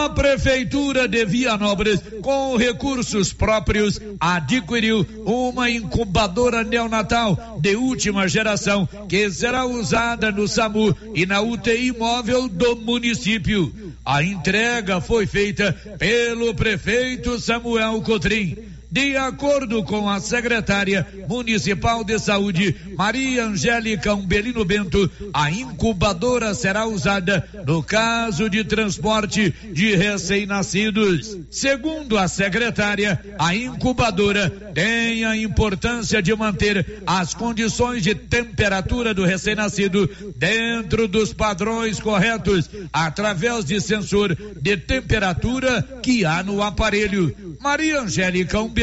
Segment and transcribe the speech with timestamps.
[0.00, 9.30] A Prefeitura de Vianópolis, com recursos próprios, adquiriu uma incubadora neonatal de última geração que
[9.30, 13.70] será usada no SAMU e na UTI móvel do município.
[14.02, 18.69] A entrega foi feita pelo prefeito Samuel Cotrim.
[18.90, 26.86] De acordo com a secretária municipal de saúde, Maria Angélica Umbelino Bento, a incubadora será
[26.86, 31.38] usada no caso de transporte de recém-nascidos.
[31.52, 39.24] Segundo a secretária, a incubadora tem a importância de manter as condições de temperatura do
[39.24, 47.32] recém-nascido dentro dos padrões corretos, através de sensor de temperatura que há no aparelho.
[47.60, 48.79] Maria Angélica Umbelino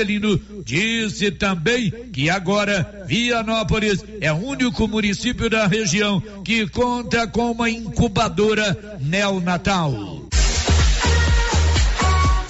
[0.63, 7.69] disse também que agora Vianópolis é o único município da região que conta com uma
[7.69, 10.27] incubadora neonatal.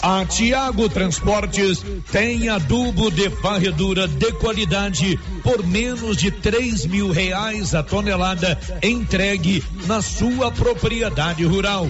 [0.01, 7.75] A Tiago Transportes tem adubo de varredura de qualidade por menos de três mil reais
[7.75, 11.89] a tonelada entregue na sua propriedade rural.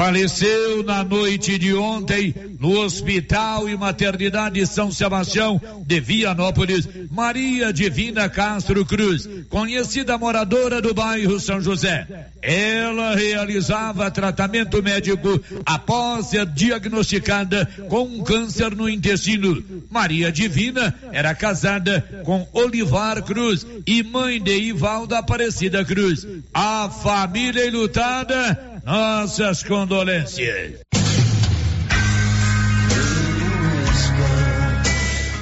[0.00, 8.26] Faleceu na noite de ontem no Hospital e Maternidade São Sebastião de Vianópolis, Maria Divina
[8.26, 12.06] Castro Cruz, conhecida moradora do bairro São José.
[12.40, 19.62] Ela realizava tratamento médico após ser diagnosticada com um câncer no intestino.
[19.90, 26.26] Maria Divina era casada com Olivar Cruz e mãe de Ivalda Aparecida Cruz.
[26.54, 30.80] A família enlutada nossas condolências.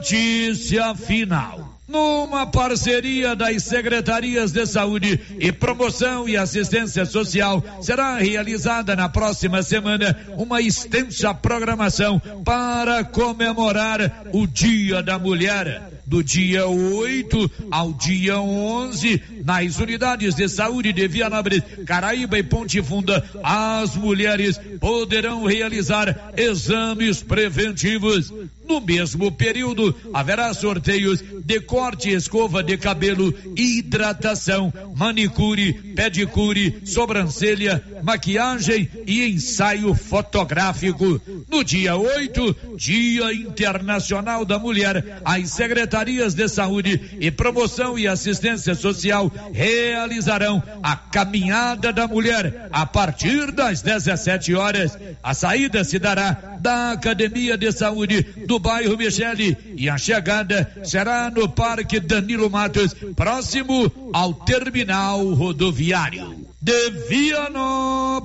[0.00, 1.78] Notícia final.
[1.86, 9.62] Numa parceria das secretarias de saúde e promoção e assistência social, será realizada na próxima
[9.62, 18.40] semana uma extensa programação para comemorar o Dia da Mulher do dia 8 ao dia
[18.40, 26.32] 11, nas unidades de saúde de Vianópolis, Caraíba e Ponte Funda, as mulheres poderão realizar
[26.36, 28.32] exames preventivos.
[28.66, 38.88] No mesmo período, haverá sorteios de corte escova de cabelo, hidratação, manicure, pedicure, sobrancelha, maquiagem
[39.06, 41.20] e ensaio fotográfico.
[41.48, 48.74] No dia 8, Dia Internacional da Mulher, as secretarias de saúde e promoção e assistência
[48.76, 54.96] social realizarão a caminhada da mulher a partir das 17 horas.
[55.22, 61.30] A saída se dará da Academia de Saúde do bairro Michele e a chegada será
[61.30, 66.46] no Parque Danilo Matos, próximo ao terminal rodoviário.
[66.60, 68.16] De Vianópolis,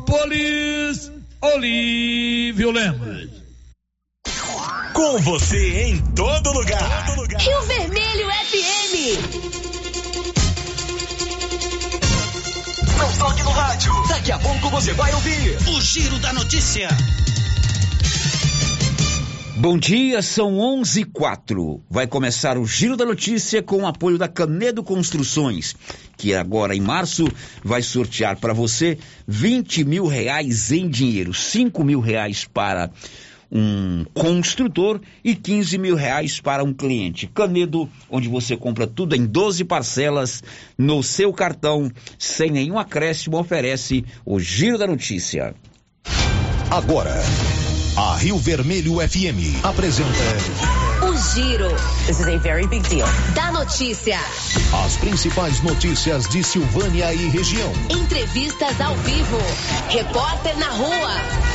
[1.41, 3.29] Olívio Lemos.
[4.93, 7.05] Com você em todo lugar.
[7.05, 7.41] Todo lugar.
[7.41, 9.74] Rio Vermelho FM.
[12.97, 13.91] Não toque no rádio.
[14.07, 16.87] Daqui a pouco você vai ouvir o Giro da Notícia.
[19.57, 21.81] Bom dia, são 11 e 04.
[21.89, 25.75] Vai começar o Giro da Notícia com o apoio da Canedo Construções,
[26.17, 27.25] que agora em março
[27.63, 32.91] vai sortear para você 20 mil reais em dinheiro, 5 mil reais para
[33.55, 37.25] um construtor e 15 mil reais para um cliente.
[37.27, 40.43] Canedo, onde você compra tudo em 12 parcelas
[40.77, 45.55] no seu cartão, sem nenhum acréscimo, oferece o Giro da Notícia.
[46.69, 47.15] Agora,
[47.95, 50.09] a Rio Vermelho FM apresenta.
[51.01, 51.69] O Giro.
[52.07, 53.07] This is a very big deal.
[53.33, 54.19] Da notícia.
[54.85, 57.71] As principais notícias de Silvânia e região.
[57.89, 59.37] Entrevistas ao vivo.
[59.89, 61.54] Repórter na rua.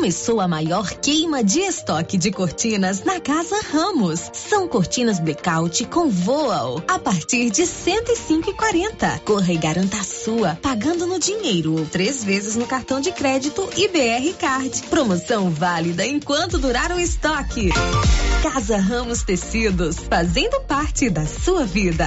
[0.00, 4.30] Começou a maior queima de estoque de cortinas na Casa Ramos.
[4.32, 9.20] São cortinas blackout com voal a partir de 105,40.
[9.20, 13.68] Corra e garanta a sua, pagando no dinheiro ou três vezes no cartão de crédito
[13.76, 14.84] e BR Card.
[14.84, 17.68] Promoção válida enquanto durar o estoque.
[18.42, 22.06] Casa Ramos Tecidos, fazendo parte da sua vida.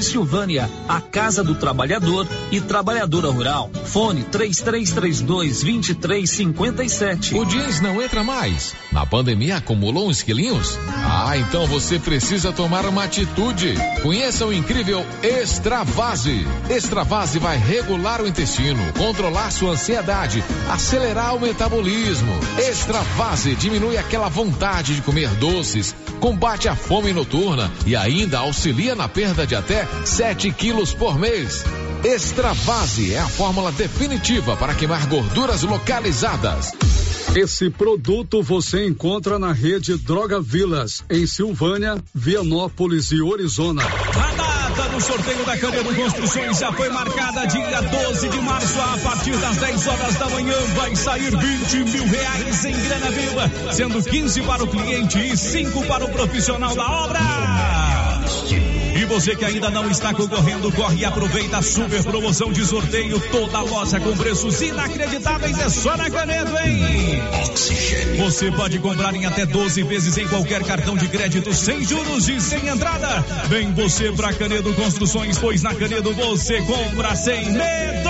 [0.01, 3.69] Silvânia, a Casa do Trabalhador e Trabalhadora Rural.
[3.85, 7.35] Fone 3332 32 23 57.
[7.35, 8.73] O jeans não entra mais.
[8.91, 10.77] Na pandemia acumulou uns quilinhos?
[11.03, 13.75] Ah, então você precisa tomar uma atitude.
[14.01, 16.45] Conheça o incrível Extravase.
[16.69, 22.33] Extravase vai regular o intestino, controlar sua ansiedade, acelerar o metabolismo.
[22.57, 29.07] Extravase diminui aquela vontade de comer doces, combate a fome noturna e ainda auxilia na
[29.07, 31.63] perda de até 7 quilos por mês.
[32.03, 36.71] Extravase é a fórmula definitiva para queimar gorduras localizadas.
[37.35, 43.83] Esse produto você encontra na rede Droga Vilas, em Silvânia, Vianópolis e Orizona.
[43.83, 48.97] A data do sorteio da Canedo Construções já foi marcada dia 12 de março, a
[48.97, 50.57] partir das 10 horas da manhã.
[50.75, 55.85] Vai sair 20 mil reais em grana viva, sendo 15 para o cliente e 5
[55.85, 57.80] para o profissional da obra.
[59.11, 63.19] Você que ainda não está concorrendo, corre e aproveita a super promoção de sorteio.
[63.29, 67.21] Toda loja com preços inacreditáveis é só na Canedo, hein?
[67.43, 68.23] Oxigênio.
[68.23, 72.39] Você pode comprar em até 12 vezes em qualquer cartão de crédito, sem juros e
[72.39, 73.19] sem entrada.
[73.49, 78.09] Vem você pra Canedo Construções, pois na Canedo você compra sem medo.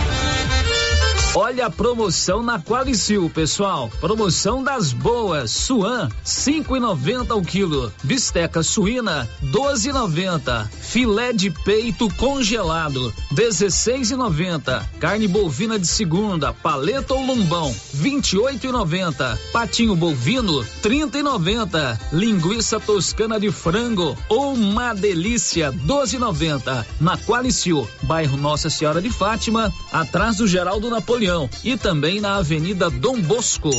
[1.33, 3.89] Olha a promoção na Qualicil, pessoal.
[4.01, 5.49] Promoção das boas.
[5.49, 7.93] Suan, 5,90 o quilo.
[8.03, 10.67] Bisteca suína, 12,90.
[10.67, 14.83] Filé de peito congelado, 16,90.
[14.99, 19.37] Carne bovina de segunda, paleta ou lombão, 28,90.
[19.53, 21.97] Patinho bovino, 30,90.
[22.11, 26.85] Linguiça toscana de frango ou uma delícia, 12,90.
[26.99, 31.20] Na Qualicil, bairro Nossa Senhora de Fátima, atrás do Geraldo Napoleão
[31.63, 33.69] e também na Avenida Dom Bosco.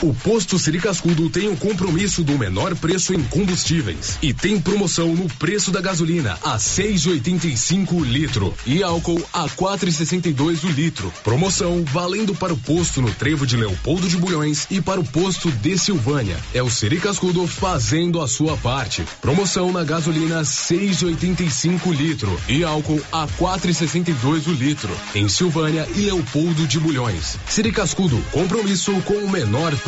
[0.00, 4.60] O posto Siri Cascudo tem o um compromisso do menor preço em combustíveis e tem
[4.60, 11.12] promoção no preço da gasolina a 6,85 o litro e álcool a 4,62 o litro.
[11.24, 15.50] Promoção valendo para o posto no Trevo de Leopoldo de Bulhões e para o posto
[15.50, 16.36] de Silvânia.
[16.54, 19.02] É o Siri Cascudo fazendo a sua parte.
[19.20, 26.68] Promoção na gasolina 6,85 litro e álcool a 4,62 o litro em Silvânia e Leopoldo
[26.68, 27.36] de Bulhões.
[27.48, 29.87] Siri Cascudo, compromisso com o menor preço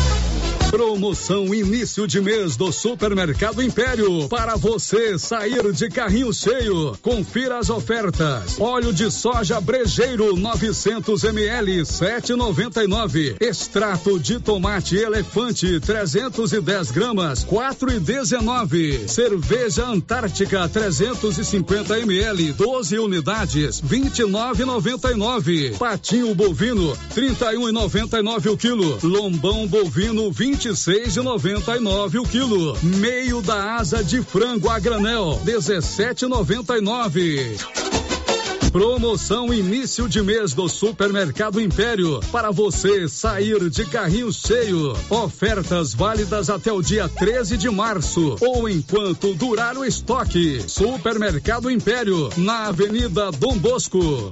[0.71, 4.29] Promoção início de mês do Supermercado Império.
[4.29, 6.97] Para você sair de carrinho cheio.
[7.01, 8.57] Confira as ofertas.
[8.57, 13.35] Óleo de soja brejeiro 900 ml 7,99.
[13.41, 19.09] Extrato de tomate elefante 310 gramas 4,19.
[19.09, 25.77] Cerveja Antártica 350 ml 12 unidades 29,99.
[25.77, 28.97] Patinho bovino 31,99 o quilo.
[29.03, 32.77] Lombão bovino 20 26,99 o quilo.
[32.83, 37.57] Meio da asa de frango a granel, 17,99.
[38.71, 42.19] Promoção início de mês do Supermercado Império.
[42.31, 44.95] Para você sair de carrinho cheio.
[45.09, 50.63] Ofertas válidas até o dia 13 de março ou enquanto durar o estoque.
[50.67, 54.31] Supermercado Império, na Avenida Dom Bosco.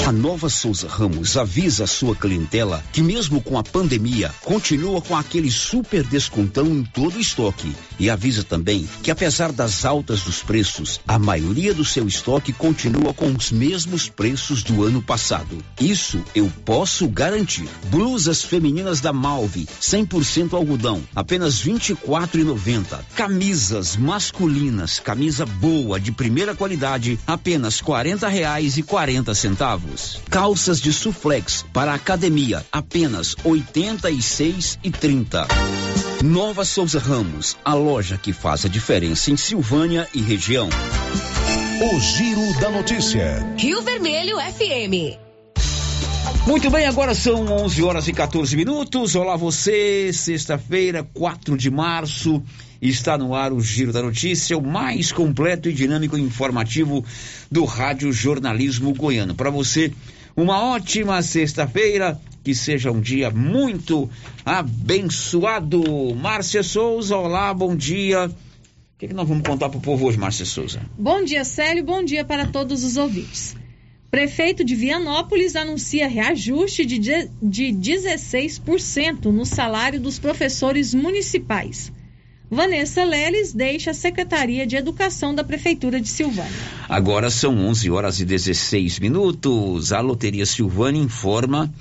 [0.00, 5.16] A Nova Souza Ramos avisa a sua clientela que mesmo com a pandemia, continua com
[5.16, 7.72] aquele super descontão em todo o estoque.
[8.00, 13.14] E avisa também que apesar das altas dos preços, a maioria do seu estoque continua
[13.14, 15.56] com os mesmos preços do ano passado.
[15.80, 17.68] Isso eu posso garantir.
[17.86, 22.98] Blusas femininas da Malve, 100% algodão, apenas R$ 24,90.
[23.14, 29.81] Camisas masculinas, camisa boa de primeira qualidade, apenas 40 reais e 40 centavos.
[30.30, 35.46] Calças de suflex para academia, apenas R$ 86,30.
[36.22, 40.68] Nova Souza Ramos, a loja que faz a diferença em Silvânia e região.
[41.80, 43.44] O Giro da Notícia.
[43.58, 45.18] Rio Vermelho FM.
[46.46, 49.14] Muito bem, agora são 11 horas e 14 minutos.
[49.14, 50.12] Olá, você.
[50.12, 52.42] Sexta-feira, 4 de março.
[52.82, 57.04] Está no ar o Giro da Notícia, o mais completo e dinâmico informativo
[57.48, 59.36] do Rádio Jornalismo Goiano.
[59.36, 59.92] Para você,
[60.36, 62.20] uma ótima sexta-feira.
[62.42, 64.10] Que seja um dia muito
[64.44, 65.80] abençoado.
[66.16, 68.26] Márcia Souza, olá, bom dia.
[68.26, 70.82] O que, que nós vamos contar para o povo hoje, Márcia Souza?
[70.98, 71.84] Bom dia, Célio.
[71.84, 73.54] Bom dia para todos os ouvintes.
[74.10, 76.98] Prefeito de Vianópolis anuncia reajuste de,
[77.40, 81.92] de 16% no salário dos professores municipais.
[82.52, 86.52] Vanessa Leles deixa a Secretaria de Educação da Prefeitura de Silvânia.
[86.86, 89.90] Agora são 11 horas e 16 minutos.
[89.90, 91.72] A Loteria Silvânia informa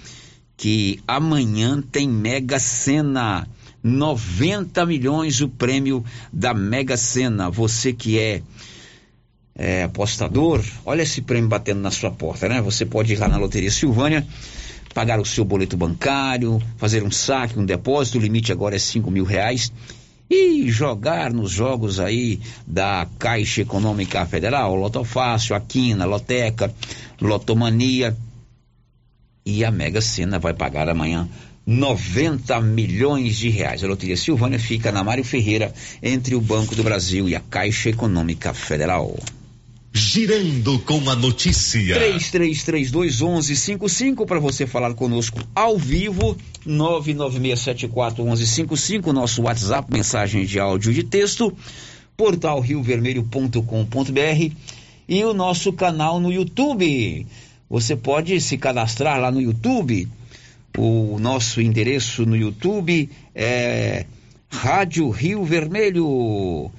[0.56, 3.46] que amanhã tem Mega Sena.
[3.84, 7.50] 90 milhões o prêmio da Mega Sena.
[7.50, 8.42] Você que é
[9.54, 12.62] é, apostador, olha esse prêmio batendo na sua porta, né?
[12.62, 14.26] Você pode ir lá na Loteria Silvânia,
[14.94, 19.12] pagar o seu boleto bancário, fazer um saque, um depósito, o limite agora é cinco
[19.12, 19.70] mil reais
[20.32, 26.74] e jogar nos jogos aí da Caixa Econômica Federal, Loto Fácil, Aquina, Loteca,
[27.20, 28.16] Lotomania
[29.46, 31.28] e a Mega Sena vai pagar amanhã
[31.68, 33.84] 90 milhões de reais.
[33.84, 37.90] A Loteria Silvânia fica na Mário Ferreira, entre o Banco do Brasil e a Caixa
[37.90, 39.20] Econômica Federal.
[39.94, 42.00] Girando com a notícia.
[42.00, 46.38] 33321155 para você falar conosco ao vivo.
[46.66, 51.54] 996741155, nosso WhatsApp, mensagem de áudio e de texto.
[52.16, 54.56] Portal riovermelho.com.br
[55.10, 57.28] e o nosso canal no YouTube.
[57.70, 60.08] Você pode se cadastrar lá no YouTube.
[60.78, 64.06] O nosso endereço no YouTube é
[64.50, 66.72] Rádio Rio Vermelho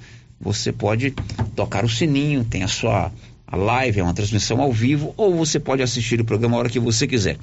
[0.43, 1.11] você pode
[1.55, 3.11] tocar o sininho, tem a sua
[3.47, 6.69] a live, é uma transmissão ao vivo, ou você pode assistir o programa a hora
[6.69, 7.37] que você quiser.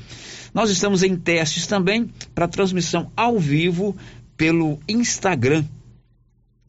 [0.52, 3.96] Nós estamos em testes também para transmissão ao vivo
[4.36, 5.64] pelo Instagram.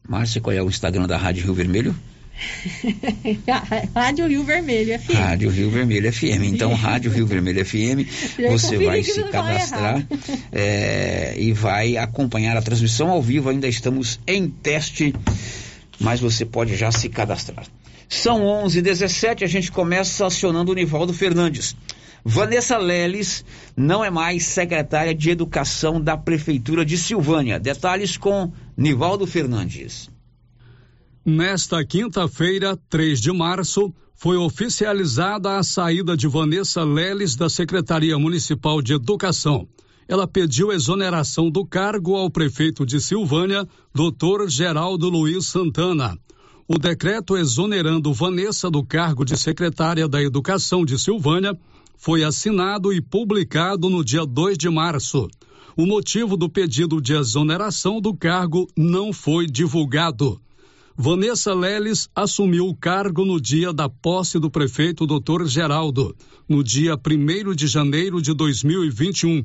[0.08, 1.96] Márcia, qual é o Instagram da Rádio Rio Vermelho?
[3.94, 5.12] Rádio Rio Vermelho FM.
[5.12, 6.42] Rádio Rio Vermelho FM.
[6.44, 8.06] Então, Rádio Rio Vermelho FM,
[8.48, 10.06] você vai se cadastrar
[10.52, 13.48] é, e vai acompanhar a transmissão ao vivo.
[13.48, 15.14] Ainda estamos em teste
[16.00, 17.66] mas você pode já se cadastrar.
[18.08, 21.74] São 11 h 17 a gente começa acionando o Nivaldo Fernandes.
[22.24, 23.44] Vanessa Leles
[23.76, 27.58] não é mais secretária de Educação da Prefeitura de Silvânia.
[27.58, 30.10] Detalhes com Nivaldo Fernandes.
[31.24, 38.80] Nesta quinta-feira, 3 de março, foi oficializada a saída de Vanessa Leles da Secretaria Municipal
[38.80, 39.66] de Educação
[40.08, 46.18] ela pediu exoneração do cargo ao prefeito de Silvânia, doutor Geraldo Luiz Santana.
[46.68, 51.58] O decreto exonerando Vanessa do cargo de secretária da Educação de Silvânia
[51.96, 55.28] foi assinado e publicado no dia 2 de março.
[55.76, 60.40] O motivo do pedido de exoneração do cargo não foi divulgado.
[60.96, 65.46] Vanessa Leles assumiu o cargo no dia da posse do prefeito Dr.
[65.46, 66.14] Geraldo,
[66.48, 69.44] no dia 1 de janeiro de 2021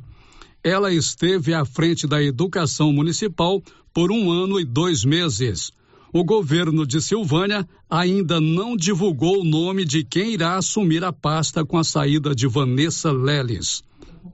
[0.67, 3.61] ela esteve à frente da educação municipal
[3.93, 5.71] por um ano e dois meses.
[6.11, 11.65] O governo de Silvânia ainda não divulgou o nome de quem irá assumir a pasta
[11.65, 13.83] com a saída de Vanessa Leles.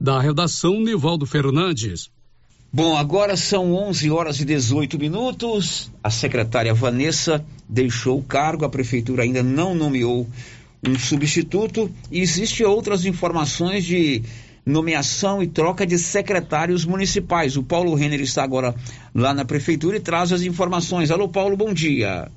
[0.00, 2.10] Da redação, Nivaldo Fernandes.
[2.72, 5.90] Bom, agora são 11 horas e 18 minutos.
[6.02, 10.28] A secretária Vanessa deixou o cargo, a prefeitura ainda não nomeou
[10.86, 14.22] um substituto e existem outras informações de
[14.64, 17.56] nomeação e troca de secretários municipais.
[17.56, 18.74] O Paulo Renner está agora
[19.14, 21.10] lá na prefeitura e traz as informações.
[21.10, 22.30] Alô, Paulo, bom dia.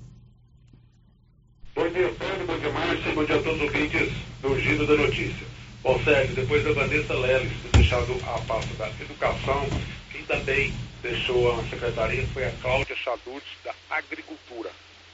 [1.76, 4.12] Bom dia, Sérgio, bom dia, Márcio, bom dia a todos os ouvintes
[4.42, 5.48] do Giro da Notícia.
[5.84, 9.68] Bom, Sérgio, depois da Vanessa Leles ter deixado a pasta da Educação,
[10.12, 14.72] quem também deixou a secretaria foi a Cláudia Chadudes, da Agricultura.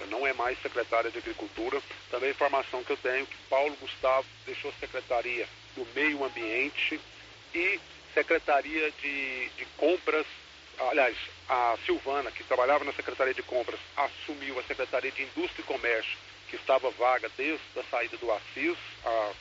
[0.09, 1.81] Não é mais secretária de Agricultura.
[2.09, 5.45] Também a informação que eu tenho que Paulo Gustavo deixou a secretaria
[5.75, 6.99] do Meio Ambiente
[7.53, 7.79] e
[8.13, 10.25] Secretaria de, de Compras.
[10.79, 11.15] Aliás,
[11.49, 16.17] a Silvana, que trabalhava na Secretaria de Compras, assumiu a Secretaria de Indústria e Comércio,
[16.49, 19.31] que estava vaga desde a saída do Assis, há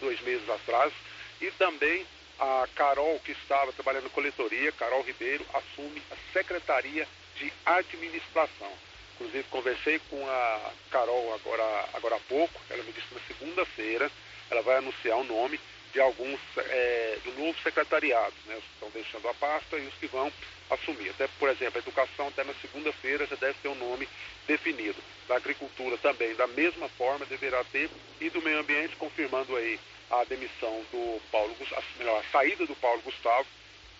[0.00, 0.92] dois meses atrás.
[1.40, 2.06] E também
[2.38, 8.72] a Carol, que estava trabalhando na coletoria, Carol Ribeiro, assume a Secretaria de Administração.
[9.14, 14.10] Inclusive, conversei com a Carol agora, agora há pouco, ela me disse na segunda-feira,
[14.50, 15.58] ela vai anunciar o nome
[15.92, 19.94] de alguns é, do novo secretariado, né, os que estão deixando a pasta e os
[19.94, 20.30] que vão
[20.70, 21.10] assumir.
[21.10, 24.08] Até, por exemplo, a educação até na segunda-feira já deve ter um nome
[24.46, 25.02] definido.
[25.26, 29.78] Da agricultura também, da mesma forma, deverá ter, e do meio ambiente, confirmando aí
[30.10, 31.54] a demissão do Paulo,
[31.98, 33.46] melhor, a saída do Paulo Gustavo,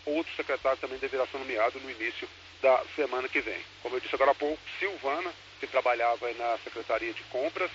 [0.07, 2.29] outro secretário também deverá ser nomeado no início
[2.63, 3.61] da semana que vem.
[3.83, 7.71] Como eu disse agora há pouco, Silvana, que trabalhava na Secretaria de Compras,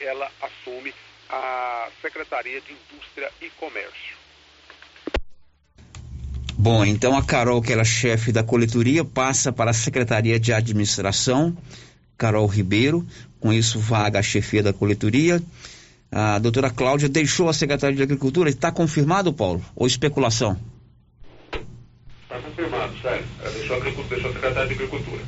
[0.00, 0.94] ela assume
[1.28, 4.16] a Secretaria de Indústria e Comércio.
[6.56, 11.56] Bom, então a Carol, que era chefe da coletoria, passa para a Secretaria de Administração,
[12.16, 13.06] Carol Ribeiro,
[13.38, 15.40] com isso vaga a chefia da coletoria.
[16.10, 18.50] A doutora Cláudia deixou a Secretaria de Agricultura.
[18.50, 19.64] Está confirmado, Paulo?
[19.76, 20.58] Ou especulação?
[22.22, 23.24] Está confirmado, sério.
[23.40, 25.22] Ela deixou a, deixou a Secretaria de Agricultura.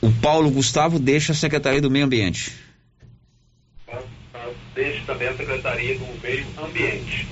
[0.00, 2.71] O Paulo Gustavo deixa a Secretaria do Meio Ambiente
[4.74, 7.26] deixe também a Secretaria do Meio Ambiente.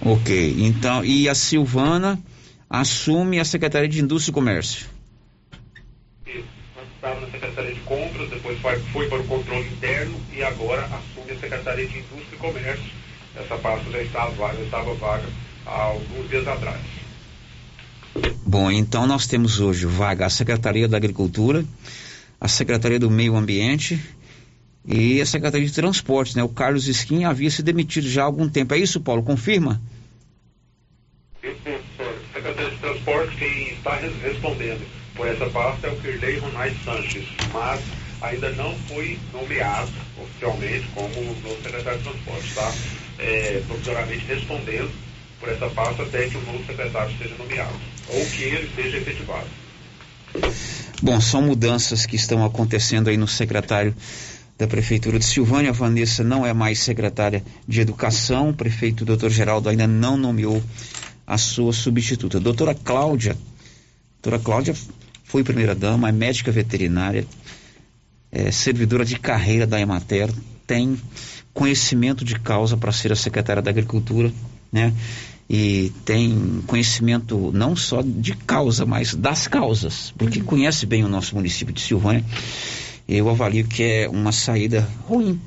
[0.00, 2.18] Ok, então, e a Silvana
[2.68, 4.86] assume a Secretaria de Indústria e Comércio?
[6.26, 6.44] Isso,
[6.96, 11.32] estava na Secretaria de Compras, depois foi, foi para o controle interno e agora assume
[11.32, 12.90] a Secretaria de Indústria e Comércio.
[13.36, 15.28] Essa pasta já estava, já estava vaga
[15.66, 16.80] há alguns dias atrás.
[18.46, 21.64] Bom, então nós temos hoje vaga a Secretaria da Agricultura,
[22.40, 24.00] a Secretaria do Meio Ambiente
[24.86, 26.42] e a Secretaria de Transportes, né?
[26.42, 28.74] O Carlos Skin havia se demitido já há algum tempo.
[28.74, 29.22] É isso, Paulo?
[29.22, 29.80] Confirma?
[32.32, 37.80] Secretaria de Transportes, quem está respondendo por essa pasta é o Kirley Ronais Sanches, mas
[38.20, 42.72] ainda não foi nomeado oficialmente como novo secretário de Transportes, tá?
[43.18, 44.90] É, provisoriamente respondendo
[45.40, 47.74] por essa pasta até que o novo secretário seja nomeado,
[48.08, 49.46] ou que ele seja efetivado.
[51.02, 53.94] Bom, são mudanças que estão acontecendo aí no secretário
[54.58, 55.70] da Prefeitura de Silvânia.
[55.70, 58.50] A Vanessa não é mais secretária de Educação.
[58.50, 60.62] O prefeito doutor Geraldo ainda não nomeou
[61.26, 62.38] a sua substituta.
[62.38, 63.36] Doutora Cláudia.
[64.22, 64.74] Doutora Cláudia
[65.24, 67.26] foi primeira-dama, é médica veterinária,
[68.30, 70.30] é servidora de carreira da Emater,
[70.66, 70.96] tem
[71.52, 74.32] conhecimento de causa para ser a secretária da Agricultura,
[74.72, 74.94] né?
[75.50, 80.44] E tem conhecimento não só de causa, mas das causas, porque uhum.
[80.44, 82.24] conhece bem o nosso município de Silvânia
[83.08, 85.40] eu avalio que é uma saída ruim.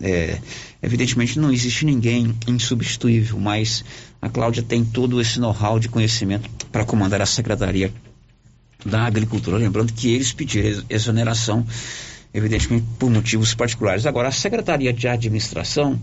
[0.00, 0.38] É,
[0.82, 3.84] evidentemente não existe ninguém insubstituível, mas
[4.20, 7.92] a Cláudia tem todo esse know-how de conhecimento para comandar a Secretaria
[8.84, 9.56] da Agricultura.
[9.56, 11.66] Lembrando que eles pediram exoneração,
[12.32, 14.06] evidentemente por motivos particulares.
[14.06, 16.00] Agora, a Secretaria de Administração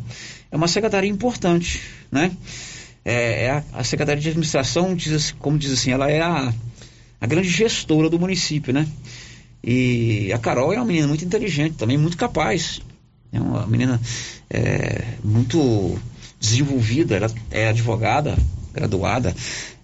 [0.52, 1.82] é uma secretaria importante,
[2.12, 2.32] né?
[3.06, 6.54] É, é a, a, Secretaria de Administração, diz, como diz assim, ela é a,
[7.20, 8.88] a grande gestora do município, né?
[9.64, 12.82] E a Carol é uma menina muito inteligente, também muito capaz.
[13.32, 14.00] É uma menina
[14.50, 15.98] é, muito
[16.40, 18.38] desenvolvida, ela é advogada,
[18.74, 19.34] graduada,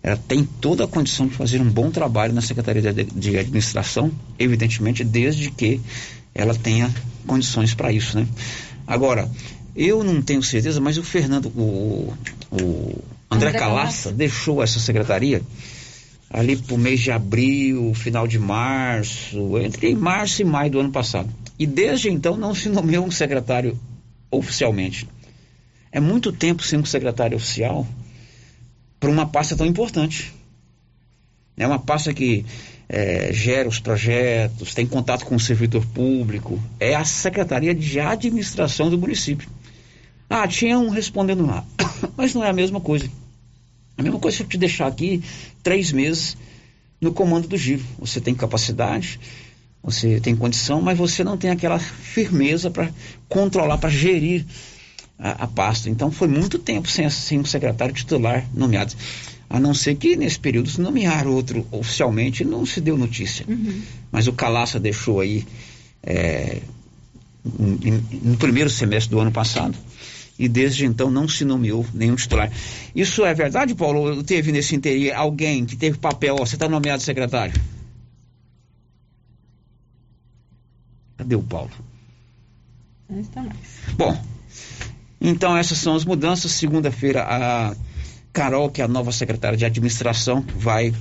[0.04, 4.12] ela tem toda a condição de fazer um bom trabalho na Secretaria de, de Administração,
[4.38, 5.80] evidentemente, desde que
[6.36, 6.94] ela tenha
[7.26, 8.28] condições para isso, né?
[8.86, 9.30] Agora,
[9.76, 12.14] eu não tenho certeza, mas o Fernando, o,
[12.52, 15.42] o André, André Calaça deixou essa secretaria
[16.30, 20.92] ali para o mês de abril, final de março, entre março e maio do ano
[20.92, 21.30] passado.
[21.58, 23.78] E desde então não se nomeou um secretário
[24.30, 25.08] oficialmente.
[25.92, 27.88] É muito tempo sem um secretário oficial
[29.00, 30.32] para uma pasta tão importante.
[31.58, 32.46] É uma pasta que
[32.88, 38.90] é, gera os projetos, tem contato com o servidor público, é a Secretaria de Administração
[38.90, 39.50] do município.
[40.30, 41.66] Ah, tinha um respondendo lá,
[42.16, 43.10] mas não é a mesma coisa.
[44.00, 45.22] A mesma coisa se eu te deixar aqui
[45.62, 46.38] três meses
[47.02, 47.84] no comando do giro.
[48.00, 49.20] Você tem capacidade,
[49.84, 52.90] Você tem condição, mas você não tem aquela firmeza para
[53.28, 54.46] controlar, para gerir
[55.18, 55.90] a, a, pasta.
[55.90, 58.94] Então foi muito tempo sem, sem um secretário titular nomeado.
[59.50, 63.46] A não ser que nesse período se nomearam outro oficialmente, não se deu notícia.
[63.50, 63.82] Uhum.
[64.12, 65.46] Mas o Calaça deixou aí
[66.04, 66.62] é,
[67.44, 69.78] no primeiro semestre do ano passado
[70.40, 72.50] e desde então não se nomeou nenhum titular.
[72.96, 74.24] Isso é verdade, Paulo?
[74.24, 77.54] Teve nesse interior alguém que teve papel, ó, você está nomeado secretário?
[81.18, 81.72] Cadê o Paulo?
[83.10, 83.58] Não está mais.
[83.98, 84.18] Bom,
[85.20, 86.54] então essas são as mudanças.
[86.54, 87.76] Segunda-feira a
[88.32, 90.94] Carol, que é a nova secretária de administração, vai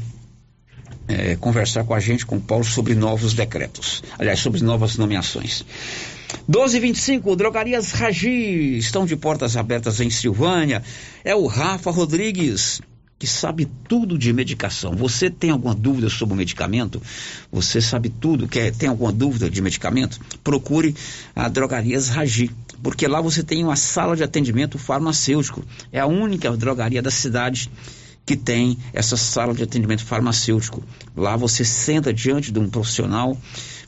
[1.06, 4.02] é, conversar com a gente, com o Paulo, sobre novos decretos.
[4.18, 5.64] Aliás, sobre novas nomeações.
[6.46, 10.82] 1225, Drogarias Ragi estão de portas abertas em Silvânia.
[11.24, 12.80] É o Rafa Rodrigues
[13.18, 14.92] que sabe tudo de medicação.
[14.92, 17.02] Você tem alguma dúvida sobre o medicamento?
[17.50, 20.20] Você sabe tudo, quer, tem alguma dúvida de medicamento?
[20.44, 20.94] Procure
[21.34, 22.50] a Drogarias Ragi,
[22.82, 25.64] porque lá você tem uma sala de atendimento farmacêutico.
[25.90, 27.68] É a única drogaria da cidade
[28.24, 30.84] que tem essa sala de atendimento farmacêutico.
[31.16, 33.36] Lá você senta diante de um profissional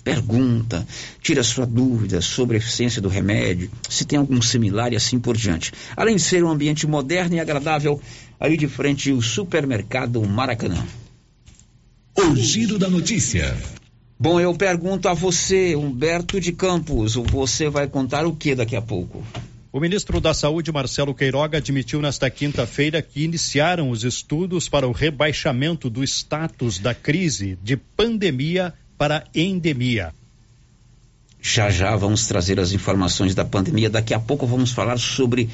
[0.03, 0.87] pergunta,
[1.23, 5.37] tira sua dúvida sobre a eficiência do remédio, se tem algum similar e assim por
[5.37, 5.73] diante.
[5.97, 8.01] Além de ser um ambiente moderno e agradável,
[8.39, 10.85] ali de frente o supermercado Maracanã.
[12.17, 13.57] O giro da notícia.
[14.19, 18.83] Bom, eu pergunto a você, Humberto de Campos, você vai contar o que daqui a
[18.83, 19.25] pouco?
[19.73, 24.91] O ministro da Saúde, Marcelo Queiroga, admitiu nesta quinta-feira que iniciaram os estudos para o
[24.91, 30.13] rebaixamento do status da crise de pandemia para endemia.
[31.41, 33.89] Já já vamos trazer as informações da pandemia.
[33.89, 35.49] Daqui a pouco vamos falar sobre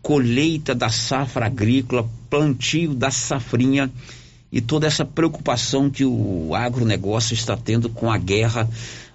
[0.00, 3.90] colheita da safra agrícola, plantio da safrinha
[4.52, 8.70] e toda essa preocupação que o agronegócio está tendo com a guerra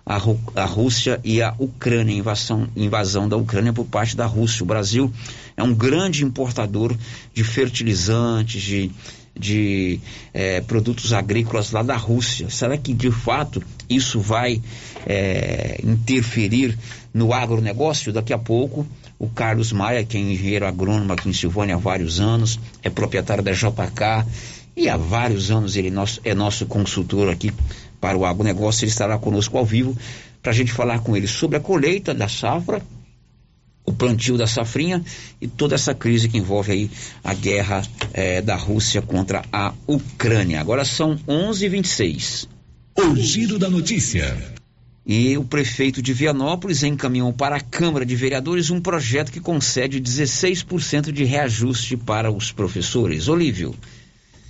[0.05, 0.17] a,
[0.55, 4.63] a Rússia e a Ucrânia, invasão, invasão da Ucrânia por parte da Rússia.
[4.63, 5.09] O Brasil
[5.55, 6.93] é um grande importador
[7.33, 8.91] de fertilizantes, de
[9.39, 9.99] de
[10.33, 12.49] é, produtos agrícolas lá da Rússia.
[12.49, 14.61] Será que de fato isso vai
[15.07, 16.77] é, interferir
[17.13, 18.11] no agronegócio?
[18.11, 18.85] Daqui a pouco,
[19.17, 23.43] o Carlos Maia, que é engenheiro agrônomo aqui em Silvânia há vários anos, é proprietário
[23.43, 24.27] da JK
[24.75, 27.53] e há vários anos ele nosso, é nosso consultor aqui
[28.01, 28.83] para o agronegócio.
[28.83, 29.97] Ele estará conosco ao vivo
[30.41, 32.81] para a gente falar com ele sobre a colheita da safra
[33.89, 35.03] o plantio da safrinha
[35.41, 36.91] e toda essa crise que envolve aí
[37.23, 37.81] a guerra
[38.13, 40.61] eh, da Rússia contra a Ucrânia.
[40.61, 42.47] Agora são 11:26.
[42.95, 44.37] O giro da notícia.
[45.05, 49.99] E o prefeito de Vianópolis encaminhou para a Câmara de Vereadores um projeto que concede
[49.99, 53.27] 16% de reajuste para os professores.
[53.27, 53.73] Olívio.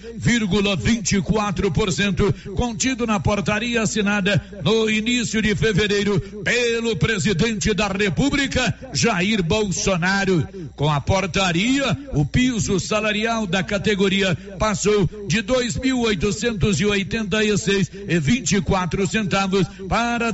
[0.00, 10.48] 33,24% contido na portaria assinada no início de fevereiro pelo presidente da República, Jair Bolsonaro.
[10.74, 17.44] Com a portaria, o piso salarial da categoria passou de 2.880
[18.20, 20.32] vinte e quatro centavos para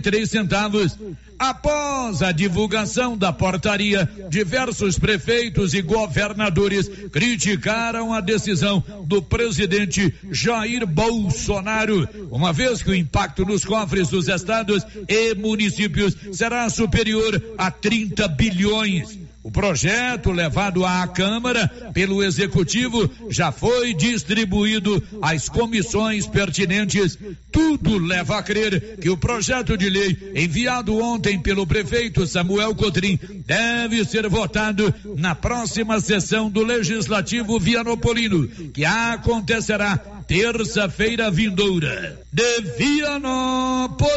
[0.00, 0.96] três centavos.
[1.42, 10.86] Após a divulgação da portaria, diversos prefeitos e governadores criticaram a decisão do presidente Jair
[10.86, 17.72] Bolsonaro, uma vez que o impacto nos cofres dos estados e municípios será superior a
[17.72, 19.21] 30 bilhões.
[19.42, 27.18] O projeto levado à Câmara pelo Executivo já foi distribuído às comissões pertinentes.
[27.50, 33.18] Tudo leva a crer que o projeto de lei enviado ontem pelo prefeito Samuel Cotrim
[33.44, 39.96] deve ser votado na próxima sessão do Legislativo Vianopolino, que acontecerá
[40.28, 42.16] terça-feira vindoura.
[42.32, 44.08] De Vianópolis,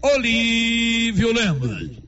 [0.00, 2.03] Olívio Lemos.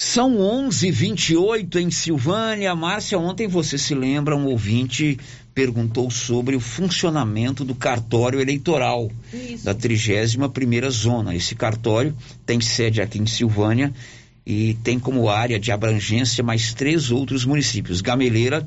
[0.00, 2.72] São 11:28 em Silvânia.
[2.76, 5.18] Márcia, ontem você se lembra, um ouvinte
[5.52, 9.64] perguntou sobre o funcionamento do cartório eleitoral Isso.
[9.64, 11.34] da 31 primeira zona.
[11.34, 13.92] Esse cartório tem sede aqui em Silvânia
[14.46, 18.64] e tem como área de abrangência mais três outros municípios: Gameleira,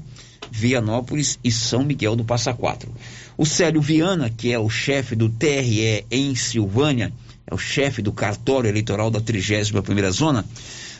[0.51, 2.91] Vianópolis e São Miguel do Passa Quatro.
[3.37, 7.13] O Célio Viana, que é o chefe do TRE em Silvânia,
[7.47, 10.45] é o chefe do cartório eleitoral da 31ª Zona,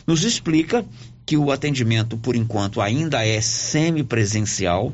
[0.06, 0.84] nos explica
[1.24, 4.92] que o atendimento, por enquanto, ainda é semipresencial,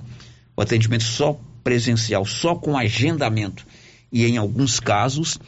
[0.57, 3.67] o atendimento só presencial, só com agendamento,
[4.13, 5.39] e em alguns casos,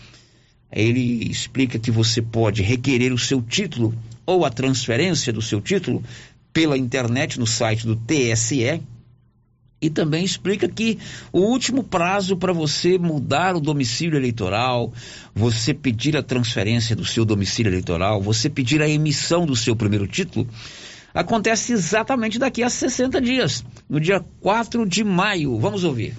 [0.71, 3.95] ele explica que você pode requerer o seu título
[4.25, 6.03] ou a transferência do seu título
[6.53, 8.83] pela internet no site do TSE,
[9.81, 10.99] e também explica que
[11.33, 14.93] o último prazo para você mudar o domicílio eleitoral,
[15.35, 20.07] você pedir a transferência do seu domicílio eleitoral, você pedir a emissão do seu primeiro
[20.07, 20.47] título,
[21.15, 25.59] acontece exatamente daqui a 60 dias, no dia 4 de maio.
[25.59, 26.17] Vamos ouvir.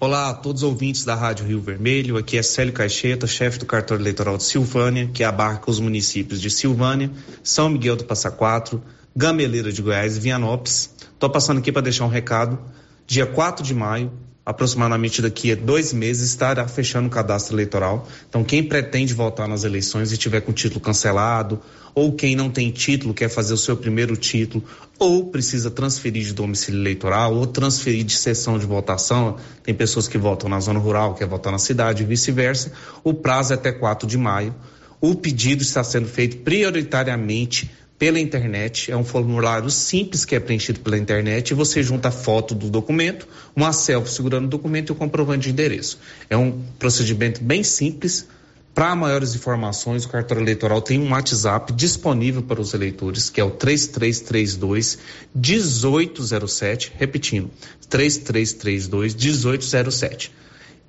[0.00, 3.64] Olá a todos os ouvintes da Rádio Rio Vermelho, aqui é Célio Caixeta, chefe do
[3.64, 7.10] cartório eleitoral de Silvânia, que abarca os municípios de Silvânia,
[7.42, 8.82] São Miguel do Passa Quatro,
[9.16, 10.93] Gameleira de Goiás e Vianópolis.
[11.24, 12.58] Estou passando aqui para deixar um recado.
[13.06, 14.12] Dia 4 de maio,
[14.44, 18.06] aproximadamente daqui a dois meses, estará fechando o cadastro eleitoral.
[18.28, 21.62] Então, quem pretende votar nas eleições e tiver com o título cancelado,
[21.94, 24.62] ou quem não tem título, quer fazer o seu primeiro título,
[24.98, 30.18] ou precisa transferir de domicílio eleitoral, ou transferir de sessão de votação, tem pessoas que
[30.18, 32.70] votam na zona rural, quer votar na cidade e vice-versa,
[33.02, 34.54] o prazo é até 4 de maio.
[35.00, 38.90] O pedido está sendo feito prioritariamente pela internet.
[38.90, 42.68] É um formulário simples que é preenchido pela internet e você junta a foto do
[42.68, 45.98] documento, uma selfie segurando o documento e o comprovante de endereço.
[46.28, 48.26] É um procedimento bem simples.
[48.74, 53.44] Para maiores informações, o cartório eleitoral tem um WhatsApp disponível para os eleitores, que é
[53.44, 54.98] o 3332
[55.32, 57.50] 1807, repetindo,
[57.88, 60.32] 3332 1807.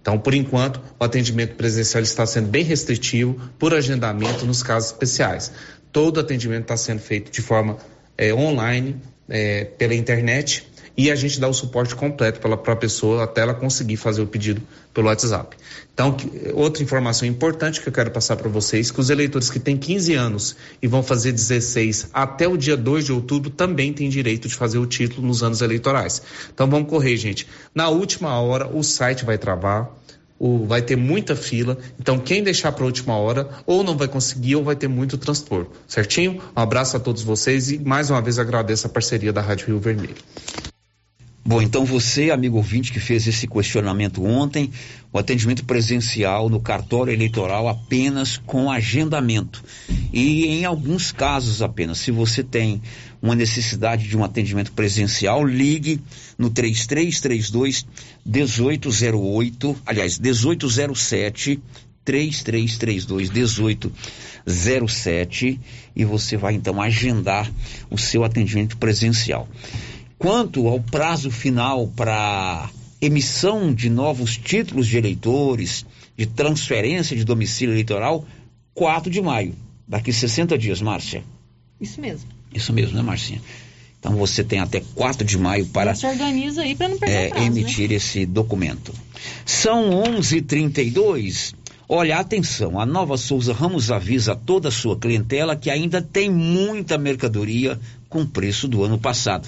[0.01, 5.51] Então, por enquanto, o atendimento presencial está sendo bem restritivo por agendamento nos casos especiais
[5.95, 7.77] todo atendimento está sendo feito de forma
[8.17, 8.97] é, online,
[9.29, 13.53] é, pela internet, e a gente dá o suporte completo para a pessoa até ela
[13.53, 14.62] conseguir fazer o pedido
[14.93, 15.55] pelo WhatsApp.
[15.93, 19.58] Então, que, outra informação importante que eu quero passar para vocês, que os eleitores que
[19.58, 24.10] têm 15 anos e vão fazer 16 até o dia 2 de outubro também têm
[24.10, 26.21] direito de fazer o título nos anos eleitorais.
[26.53, 27.47] Então vamos correr, gente.
[27.73, 29.89] Na última hora o site vai travar,
[30.39, 31.78] o, vai ter muita fila.
[32.00, 35.17] Então, quem deixar para a última hora, ou não vai conseguir, ou vai ter muito
[35.17, 35.69] transtorno.
[35.88, 36.41] Certinho?
[36.56, 39.80] Um abraço a todos vocês e mais uma vez agradeço a parceria da Rádio Rio
[39.80, 40.15] Vermelho.
[41.47, 44.71] Bom, então você, amigo ouvinte, que fez esse questionamento ontem,
[45.13, 49.63] o atendimento presencial no cartório eleitoral apenas com agendamento.
[50.12, 52.81] E em alguns casos apenas, se você tem
[53.21, 56.01] uma necessidade de um atendimento presencial, ligue
[56.36, 57.86] no 3332
[58.25, 61.62] 1808, aliás, 1807
[62.03, 65.60] 3332 1807
[65.95, 67.51] e você vai então agendar
[67.89, 69.47] o seu atendimento presencial.
[70.17, 72.69] Quanto ao prazo final para
[73.01, 75.86] emissão de novos títulos de eleitores,
[76.17, 78.25] de transferência de domicílio eleitoral,
[78.73, 79.56] 4 de maio,
[79.88, 81.23] daqui 60 dias, Márcia.
[81.80, 82.30] Isso mesmo.
[82.54, 83.41] Isso mesmo, né, Marcinha?
[83.99, 87.30] Então você tem até 4 de maio para se organiza aí para não perder é,
[87.30, 87.95] prazo, emitir né?
[87.95, 88.93] esse documento.
[89.45, 91.54] São 11:32.
[91.88, 96.32] Olha, atenção, a Nova Souza Ramos avisa a toda a sua clientela que ainda tem
[96.32, 99.47] muita mercadoria com preço do ano passado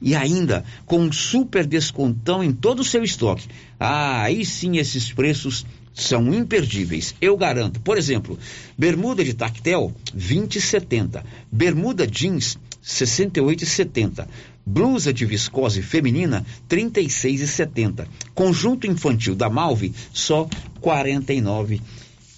[0.00, 3.48] e ainda com um super descontão em todo o seu estoque.
[3.78, 7.80] Ah, aí sim esses preços são imperdíveis, eu garanto.
[7.80, 8.38] Por exemplo,
[8.76, 14.26] bermuda de tactel 20,70, bermuda jeans 68,70,
[14.64, 20.48] blusa de viscose feminina 36,70, conjunto infantil da Malve só
[20.80, 21.80] 49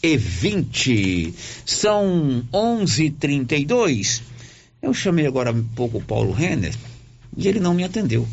[0.02, 1.34] e 20.
[1.66, 4.22] São 11:32.
[4.82, 6.74] Eu chamei agora um pouco o Paulo Renner
[7.36, 8.26] e ele não me atendeu.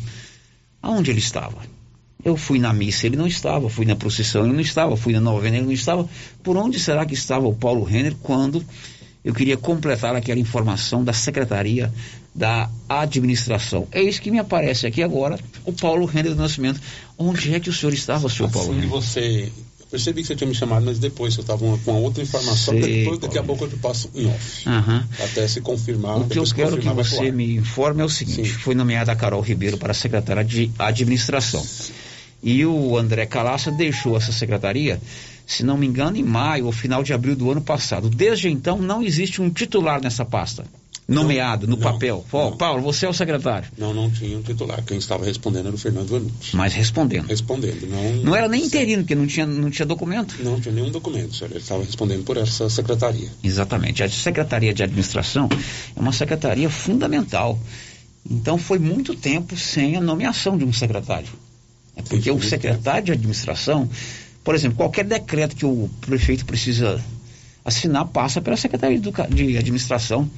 [0.82, 1.58] Aonde ele estava?
[2.24, 3.68] Eu fui na missa, ele não estava.
[3.70, 4.96] Fui na procissão, ele não estava.
[4.96, 6.08] Fui na novena, ele não estava.
[6.42, 8.64] Por onde será que estava o Paulo Renner quando
[9.24, 11.92] eu queria completar aquela informação da Secretaria
[12.34, 13.86] da Administração?
[13.92, 16.80] É isso que me aparece aqui agora, o Paulo Renner do Nascimento.
[17.16, 18.90] Onde é que o senhor estava, senhor Paulo Assim Renner?
[18.90, 19.52] você
[19.90, 22.74] percebi que você tinha me chamado, mas depois eu estava com uma outra informação.
[22.74, 24.68] Sei, depois, daqui a pouco eu te passo em off.
[24.68, 25.08] Aham.
[25.18, 26.18] Até se confirmar.
[26.18, 29.40] O que eu quero que você me informe é o seguinte: foi nomeada a Carol
[29.40, 31.64] Ribeiro para secretária de administração.
[32.42, 35.00] E o André Calaça deixou essa secretaria,
[35.44, 38.08] se não me engano, em maio ou final de abril do ano passado.
[38.08, 40.64] Desde então, não existe um titular nessa pasta.
[41.08, 42.24] Nomeado no papel.
[42.30, 43.68] Ó, Paulo, você é o secretário.
[43.78, 44.82] Não, não tinha um titular.
[44.84, 46.54] Quem estava respondendo era o Fernando Vanucci.
[46.54, 47.26] Mas respondendo.
[47.26, 47.88] Respondendo.
[47.88, 50.36] Não, Não era nem interino, porque não tinha, não tinha documento.
[50.44, 51.50] Não tinha nenhum documento, senhor.
[51.50, 53.30] Ele estava respondendo por essa secretaria.
[53.42, 54.02] Exatamente.
[54.02, 55.48] A Secretaria de Administração
[55.96, 57.58] é uma secretaria fundamental.
[58.30, 61.28] Então foi muito tempo sem a nomeação de um secretário.
[61.96, 63.88] É porque o secretário de Administração,
[64.44, 67.02] por exemplo, qualquer decreto que o prefeito precisa
[67.64, 70.30] assinar passa pela Secretaria de Administração.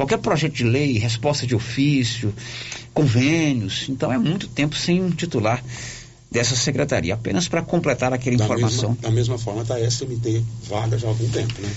[0.00, 2.32] Qualquer projeto de lei, resposta de ofício,
[2.94, 3.86] convênios.
[3.90, 5.62] Então é muito tempo sem um titular
[6.30, 7.12] dessa secretaria.
[7.12, 8.92] Apenas para completar aquela Da informação.
[8.92, 11.68] mesma, da mesma forma, está a SMT vaga já há algum tempo, né?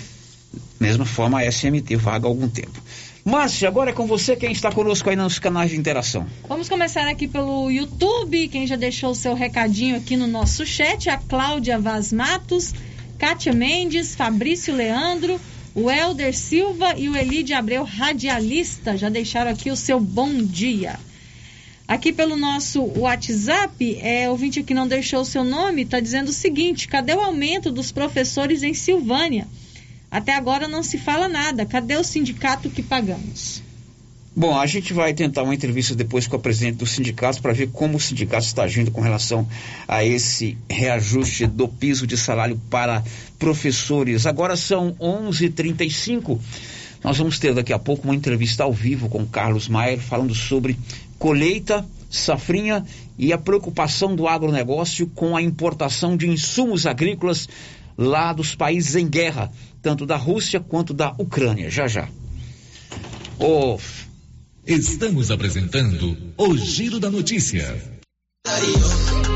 [0.79, 2.81] Mesma forma, a SMT vaga há algum tempo.
[3.25, 6.25] Márcia, agora é com você quem está conosco aí nos canais de interação.
[6.47, 8.47] Vamos começar aqui pelo YouTube.
[8.47, 12.73] Quem já deixou o seu recadinho aqui no nosso chat, a Cláudia Vaz Matos,
[13.19, 15.37] Kátia Mendes, Fabrício Leandro,
[15.75, 20.99] o Helder Silva e o Elide Abreu, radialista, já deixaram aqui o seu bom dia.
[21.87, 26.33] Aqui pelo nosso WhatsApp, é, ouvinte que não deixou o seu nome, está dizendo o
[26.33, 29.47] seguinte: cadê o aumento dos professores em Silvânia?
[30.09, 31.65] Até agora não se fala nada.
[31.65, 33.63] Cadê o sindicato que pagamos?
[34.35, 37.69] Bom, a gente vai tentar uma entrevista depois com a presidente do sindicato para ver
[37.71, 39.47] como o sindicato está agindo com relação
[39.87, 43.03] a esse reajuste do piso de salário para
[43.37, 44.25] professores.
[44.25, 46.39] Agora são 11h35.
[47.03, 50.79] Nós vamos ter daqui a pouco uma entrevista ao vivo com Carlos Maier falando sobre
[51.19, 52.83] colheita, safrinha
[53.19, 57.47] e a preocupação do agronegócio com a importação de insumos agrícolas
[57.95, 61.69] lá dos países em guerra, tanto da Rússia quanto da Ucrânia.
[61.69, 62.09] Já já.
[63.37, 63.77] Ô,
[64.65, 67.99] Estamos apresentando o Giro da Notícia.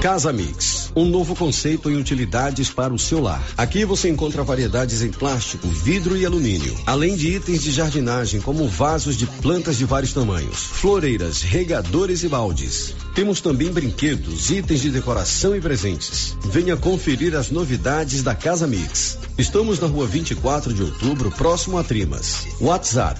[0.01, 3.45] Casa Mix, um novo conceito em utilidades para o seu lar.
[3.57, 8.69] Aqui você encontra variedades em plástico, vidro e alumínio, além de itens de jardinagem como
[8.69, 12.95] vasos de plantas de vários tamanhos, floreiras, regadores e baldes.
[13.13, 16.37] Temos também brinquedos, itens de decoração e presentes.
[16.45, 19.17] Venha conferir as novidades da Casa Mix.
[19.37, 22.45] Estamos na rua 24 de outubro, próximo a Trimas.
[22.61, 23.19] WhatsApp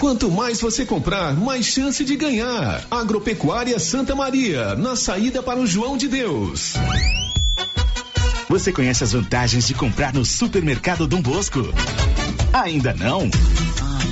[0.00, 2.82] Quanto mais você comprar, mais chance de ganhar.
[2.90, 6.72] Agropecuária Santa Maria, na saída para o João de Deus.
[8.48, 11.60] Você conhece as vantagens de comprar no supermercado Dom Bosco?
[12.50, 13.30] Ainda não?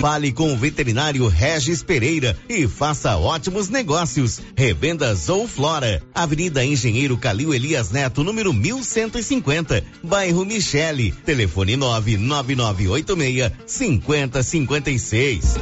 [0.00, 4.40] Fale com o veterinário Regis Pereira e faça ótimos negócios.
[4.56, 11.12] Revendas ou Flora, Avenida Engenheiro Calil Elias Neto, número 1150, bairro Michele.
[11.24, 15.54] Telefone 99986 5056.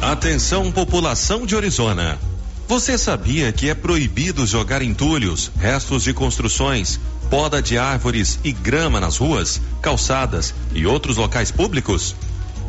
[0.00, 2.18] Atenção, população de Orizona.
[2.66, 6.98] Você sabia que é proibido jogar entulhos, restos de construções,
[7.28, 12.16] poda de árvores e grama nas ruas, calçadas e outros locais públicos?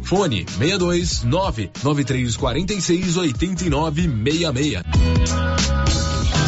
[0.00, 6.21] Fone 62 99346 8966.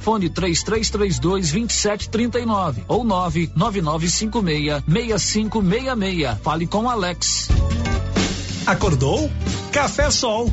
[0.00, 6.38] fone 3332 2739 ou 99956 6566.
[6.42, 7.48] Fale com Alex.
[8.66, 9.30] Acordou?
[9.72, 10.52] Café Sol.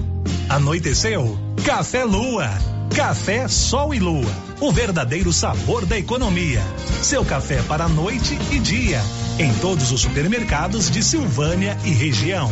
[0.49, 1.37] Anoiteceu?
[1.65, 2.49] Café Lua.
[2.95, 4.31] Café Sol e Lua.
[4.61, 6.61] O verdadeiro sabor da economia.
[7.01, 9.01] Seu café para noite e dia.
[9.39, 12.51] Em todos os supermercados de Silvânia e região.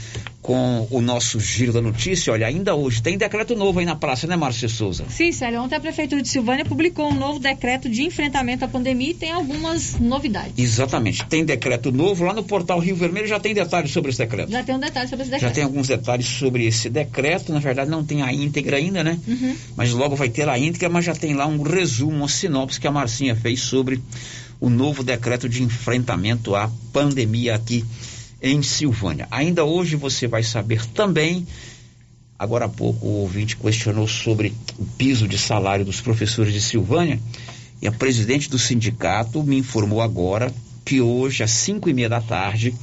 [0.42, 2.32] com o nosso Giro da Notícia.
[2.32, 5.04] Olha, ainda hoje tem decreto novo aí na praça, né, Márcia Souza?
[5.08, 5.62] Sim, Célio.
[5.62, 9.30] Ontem a Prefeitura de Silvânia publicou um novo decreto de enfrentamento à pandemia e tem
[9.30, 10.52] algumas novidades.
[10.58, 11.24] Exatamente.
[11.26, 13.28] Tem decreto novo lá no portal Rio Vermelho.
[13.28, 14.50] Já tem detalhes sobre esse decreto?
[14.50, 15.48] Já tem um detalhe sobre esse decreto.
[15.48, 17.52] Já tem alguns detalhes sobre esse decreto.
[17.52, 19.16] Na verdade, não tem a íntegra ainda, né?
[19.28, 19.54] Uhum.
[19.76, 22.88] Mas logo vai ter a íntegra, mas já tem lá um resumo, uma sinopse que
[22.88, 24.02] a Marcinha fez sobre
[24.58, 27.84] o novo decreto de enfrentamento à pandemia aqui
[28.42, 29.28] em Silvânia.
[29.30, 31.46] Ainda hoje você vai saber também.
[32.38, 37.20] Agora há pouco o ouvinte questionou sobre o piso de salário dos professores de Silvânia
[37.80, 40.52] e a presidente do sindicato me informou agora
[40.84, 42.74] que hoje às cinco e meia da tarde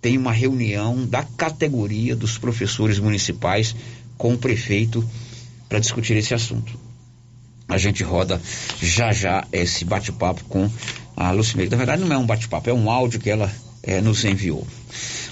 [0.00, 3.74] tem uma reunião da categoria dos professores municipais
[4.16, 5.04] com o prefeito
[5.68, 6.78] para discutir esse assunto.
[7.68, 8.40] A gente roda
[8.80, 10.70] já já esse bate-papo com
[11.16, 11.70] a Lucimeire.
[11.70, 13.50] Na verdade, não é um bate-papo, é um áudio que ela
[13.82, 14.66] eh, nos enviou.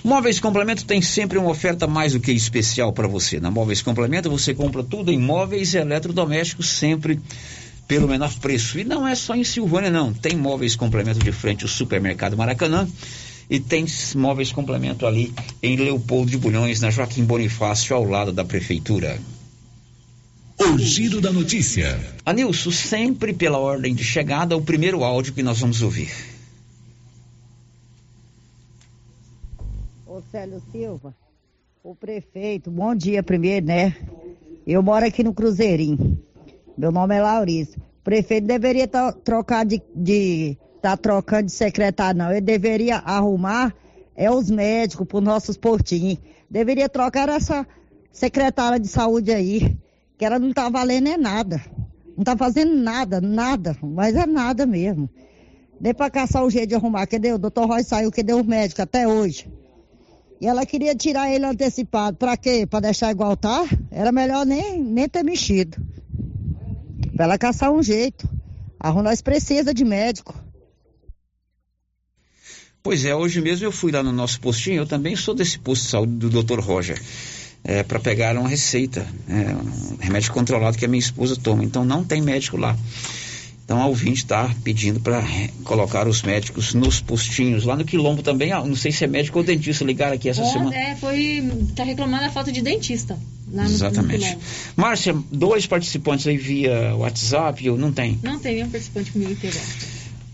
[0.03, 3.39] Móveis Complemento tem sempre uma oferta mais do que especial para você.
[3.39, 7.21] Na Móveis Complemento você compra tudo em móveis e eletrodomésticos sempre
[7.87, 8.79] pelo menor preço.
[8.79, 10.13] E não é só em Silvânia, não.
[10.13, 12.89] Tem Móveis Complemento de frente ao Supermercado Maracanã
[13.51, 13.85] e tem
[14.15, 19.19] Móveis Complemento ali em Leopoldo de Bulhões, na Joaquim Bonifácio, ao lado da Prefeitura.
[20.59, 21.99] O Giro da Notícia.
[22.25, 26.11] Anilson, sempre pela ordem de chegada, o primeiro áudio que nós vamos ouvir.
[30.21, 31.17] Ô Célio Silva,
[31.83, 33.97] o prefeito, bom dia primeiro, né?
[34.67, 36.23] Eu moro aqui no Cruzeirinho.
[36.77, 37.81] Meu nome é Laurício.
[37.81, 39.81] O prefeito deveria tá, trocar de.
[39.97, 42.31] de tá trocando de secretário, não.
[42.31, 43.75] Ele deveria arrumar
[44.15, 46.19] é os médicos para os nossos portinhos.
[46.51, 47.67] Deveria trocar essa
[48.13, 49.75] secretária de saúde aí,
[50.19, 51.65] que ela não tá valendo é nada.
[52.15, 55.09] Não tá fazendo nada, nada, mas é nada mesmo.
[55.81, 57.07] Nem para caçar o jeito de arrumar.
[57.07, 57.33] Cadê?
[57.33, 59.51] O doutor Roy saiu, cadê os médicos até hoje?
[60.41, 62.17] E ela queria tirar ele antecipado.
[62.17, 62.67] Para quê?
[62.67, 63.65] Para deixar igual tá?
[63.91, 65.77] Era melhor nem, nem ter mexido.
[67.15, 68.27] Para ela caçar um jeito.
[68.79, 70.35] A nós precisa de médico.
[72.83, 75.83] Pois é, hoje mesmo eu fui lá no nosso postinho, eu também sou desse posto
[75.83, 76.61] de saúde do Dr.
[76.61, 76.99] Roger,
[77.63, 81.63] é, para pegar uma receita, é, um remédio controlado que a minha esposa toma.
[81.63, 82.75] Então não tem médico lá.
[83.71, 85.23] Então a ouvinte está pedindo para
[85.63, 87.63] colocar os médicos nos postinhos.
[87.63, 90.43] Lá no Quilombo também, ah, não sei se é médico ou dentista, ligaram aqui essa
[90.43, 90.75] Ó, semana.
[90.77, 91.49] É, foi.
[91.77, 93.17] Tá reclamando a falta de dentista.
[93.53, 94.35] Lá no, Exatamente.
[94.35, 94.41] No.
[94.75, 98.19] Márcia, dois participantes aí via WhatsApp, ou não tem?
[98.25, 99.65] não tem nenhum participante comigo agora.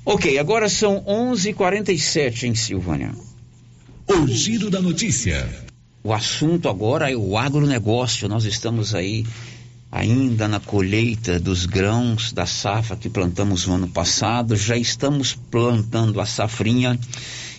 [0.07, 3.13] Ok, agora são 11h47 em Silvânia.
[4.09, 5.47] O Giro da Notícia.
[6.03, 8.31] O assunto agora é o agronegócio.
[8.31, 9.27] Nós estamos aí
[9.97, 14.55] ainda na colheita dos grãos da safra que plantamos no ano passado.
[14.55, 16.99] Já estamos plantando a safrinha.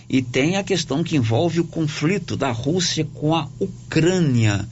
[0.08, 4.66] E tem a questão que envolve o conflito da Rússia com a Ucrânia.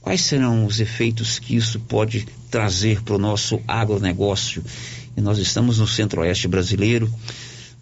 [0.00, 4.64] Quais serão os efeitos que isso pode trazer para o nosso agronegócio?
[5.16, 7.12] E nós estamos no centro-oeste brasileiro,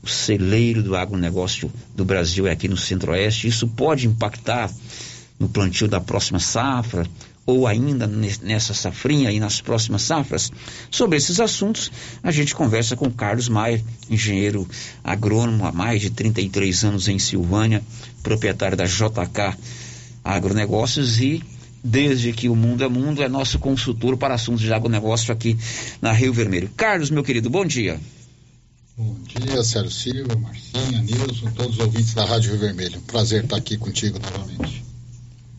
[0.02, 3.46] o celeiro do agronegócio do Brasil é aqui no centro-oeste.
[3.46, 4.70] Isso pode impactar
[5.38, 7.06] no plantio da próxima safra
[7.50, 10.50] ou ainda nessa safrinha e nas próximas safras?
[10.90, 11.90] Sobre esses assuntos,
[12.22, 14.68] a gente conversa com Carlos Maia, engenheiro
[15.02, 17.82] agrônomo há mais de 33 anos em Silvânia,
[18.22, 19.56] proprietário da JK
[20.22, 21.42] Agronegócios e
[21.82, 25.56] desde que o mundo é mundo, é nosso consultor para assuntos de agronegócio aqui
[26.00, 26.70] na Rio Vermelho.
[26.76, 27.98] Carlos, meu querido, bom dia.
[28.96, 33.00] Bom dia, Sérgio Silva, Marcinha, Nilson, todos os ouvintes da Rádio Rio Vermelho.
[33.06, 34.89] Prazer estar aqui contigo novamente.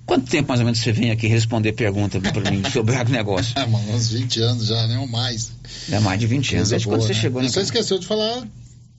[0.05, 3.53] Quanto tempo mais ou menos você vem aqui responder pergunta para mim sobre agronegócio?
[3.61, 5.51] É, mano, uns 20 anos já, nem mais.
[5.91, 6.69] É mais de 20 anos.
[6.69, 7.19] Desde quando você né?
[7.19, 7.49] chegou, né?
[7.49, 8.43] Você esqueceu de falar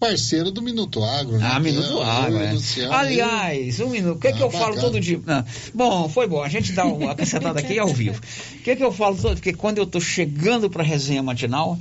[0.03, 1.49] parceiro do Minuto Agro, né?
[1.49, 2.53] Ah, Minuto é, Agro, é.
[2.53, 4.17] Luciano, Aliás, um minuto.
[4.17, 4.83] O que, é que Ah, eu falo bacana.
[4.83, 5.21] todo dia?
[5.25, 5.45] Não.
[5.73, 6.43] Bom, foi bom.
[6.43, 8.19] A gente dá uma acrescentada aqui ao vivo.
[8.19, 11.79] O que, é que eu falo todo Porque quando eu tô chegando pra resenha matinal,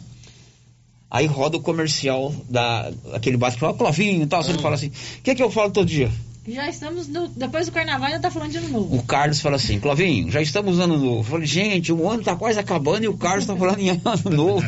[1.09, 4.41] aí roda o comercial da aquele bate-papo, Clovinho e tal.
[4.41, 4.43] Ah.
[4.43, 6.11] Você fala assim: o que, é que eu falo todo dia?
[6.47, 8.95] Já estamos no- depois do carnaval ainda tá falando de ano novo.
[8.95, 11.19] O Carlos fala assim, Clovinho, já estamos no ano novo.
[11.19, 14.01] Eu falei, gente, o ano tá quase acabando e o Carlos tá falando em ano
[14.31, 14.65] novo.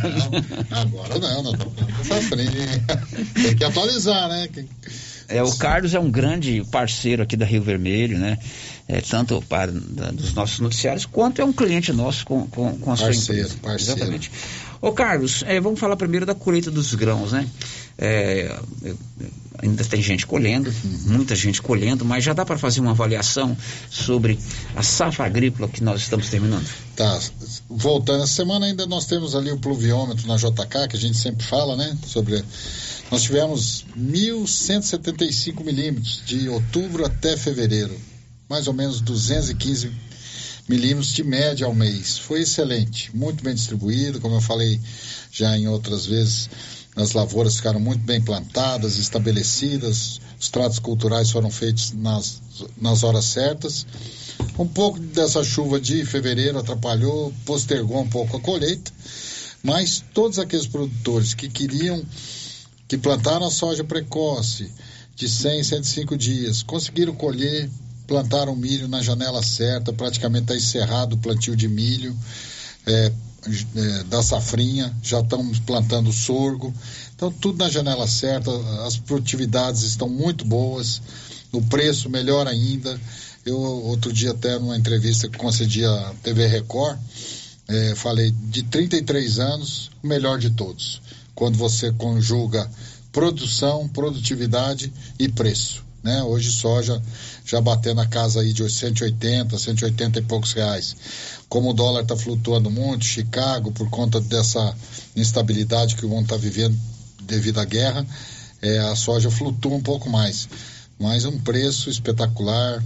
[0.70, 1.54] Agora não, nós
[2.02, 3.34] estamos falando.
[3.34, 4.48] Tem que atualizar, né?
[5.28, 8.38] É, o Carlos é um grande parceiro aqui da Rio Vermelho, né?
[8.88, 12.92] É, tanto para da- dos nossos noticiários, quanto é um cliente nosso com, com, com
[12.92, 13.58] a sua Parceiro, empresa.
[13.62, 14.00] parceiro.
[14.00, 14.32] Exatamente.
[14.84, 17.48] Ô Carlos, é, vamos falar primeiro da colheita dos grãos, né?
[17.98, 19.30] É, eu- eu-
[19.62, 20.74] ainda tem gente colhendo,
[21.06, 23.56] muita gente colhendo, mas já dá para fazer uma avaliação
[23.90, 24.38] sobre
[24.76, 26.68] a safra agrícola que nós estamos terminando?
[26.98, 27.18] Tá,
[27.70, 31.46] voltando, essa semana ainda nós temos ali o pluviômetro na JK, que a gente sempre
[31.46, 31.98] fala, né?
[32.06, 32.44] Sobre.
[33.10, 37.96] Nós tivemos 1.175 milímetros de outubro até fevereiro,
[38.50, 39.94] mais ou menos 215
[40.68, 42.18] milímetros de média ao mês.
[42.18, 44.80] Foi excelente, muito bem distribuído, como eu falei
[45.32, 46.50] já em outras vezes,
[46.96, 52.42] as lavouras ficaram muito bem plantadas, estabelecidas, os tratos culturais foram feitos nas,
[52.80, 53.86] nas horas certas.
[54.60, 58.92] Um pouco dessa chuva de fevereiro atrapalhou, postergou um pouco a colheita,
[59.64, 62.04] mas todos aqueles produtores que queriam,
[62.88, 64.72] que plantaram a soja precoce
[65.16, 67.70] de 100, 105 dias, conseguiram colher,
[68.08, 72.16] plantaram milho na janela certa, praticamente está encerrado o plantio de milho.
[72.86, 73.12] é,
[73.76, 76.74] é, da safrinha, já estamos plantando sorgo.
[77.16, 78.52] Então, tudo na janela certa,
[78.86, 81.02] as produtividades estão muito boas,
[81.52, 83.00] o preço melhor ainda.
[83.46, 86.98] Eu, outro dia, até numa entrevista que concedi à TV Record,
[87.68, 91.02] é, falei de 33 anos, o melhor de todos.
[91.36, 92.70] Quando você conjuga
[93.12, 95.84] produção, produtividade e preço.
[96.04, 96.22] Né?
[96.24, 97.02] Hoje soja
[97.46, 100.96] já batendo a casa aí de 180, 180 e poucos reais.
[101.48, 104.76] Como o dólar está flutuando muito, Chicago, por conta dessa
[105.16, 106.78] instabilidade que o mundo está vivendo
[107.22, 108.06] devido à guerra,
[108.62, 110.50] é, a soja flutua um pouco mais.
[111.00, 112.84] Mas um preço espetacular,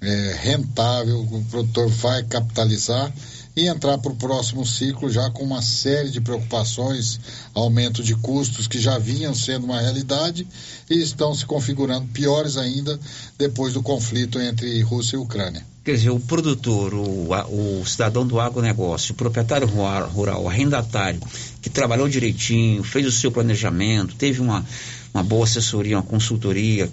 [0.00, 3.12] é, rentável, o produtor vai capitalizar
[3.56, 7.18] e entrar para o próximo ciclo já com uma série de preocupações,
[7.54, 10.46] aumento de custos que já vinham sendo uma realidade
[10.90, 13.00] e estão se configurando piores ainda
[13.38, 15.64] depois do conflito entre Rússia e Ucrânia.
[15.82, 21.20] Quer dizer, o produtor, o, o cidadão do agronegócio, o proprietário rural, rural, o arrendatário,
[21.62, 24.66] que trabalhou direitinho, fez o seu planejamento, teve uma,
[25.14, 26.90] uma boa assessoria, uma consultoria,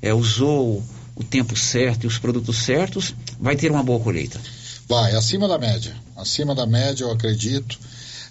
[0.00, 0.84] é, usou
[1.16, 4.38] o tempo certo e os produtos certos, vai ter uma boa colheita.
[4.88, 5.96] Vai, acima da média.
[6.16, 7.78] Acima da média, eu acredito,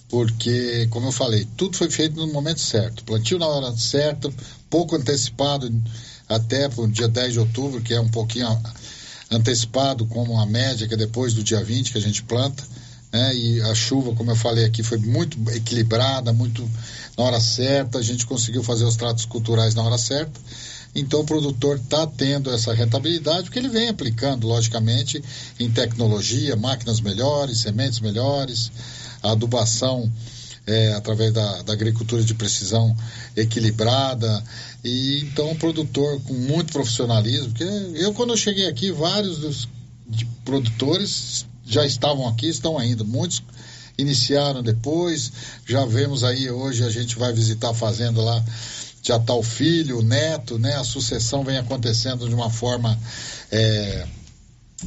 [0.08, 3.04] porque, como eu falei, tudo foi feito no momento certo.
[3.04, 4.32] Plantio na hora certa,
[4.70, 5.70] pouco antecipado,
[6.30, 8.48] até para o dia 10 de outubro, que é um pouquinho
[9.30, 12.64] antecipado, como a média, que é depois do dia 20 que a gente planta.
[13.12, 13.36] Né?
[13.36, 16.70] E a chuva, como eu falei aqui, foi muito equilibrada, muito
[17.18, 17.98] na hora certa.
[17.98, 20.40] A gente conseguiu fazer os tratos culturais na hora certa.
[20.96, 25.22] Então o produtor está tendo essa rentabilidade, porque ele vem aplicando, logicamente,
[25.60, 28.72] em tecnologia, máquinas melhores, sementes melhores,
[29.22, 30.10] adubação
[30.66, 32.96] é, através da, da agricultura de precisão
[33.36, 34.44] equilibrada.
[34.84, 37.66] E então o produtor com muito profissionalismo, porque
[38.00, 39.68] eu quando eu cheguei aqui, vários dos
[40.44, 43.44] produtores já estavam aqui, estão ainda, muitos
[43.98, 45.32] iniciaram depois,
[45.66, 48.44] já vemos aí hoje a gente vai visitar a fazenda lá
[49.06, 50.76] já está o filho, o neto, né?
[50.76, 52.98] A sucessão vem acontecendo de uma forma
[53.52, 54.08] é,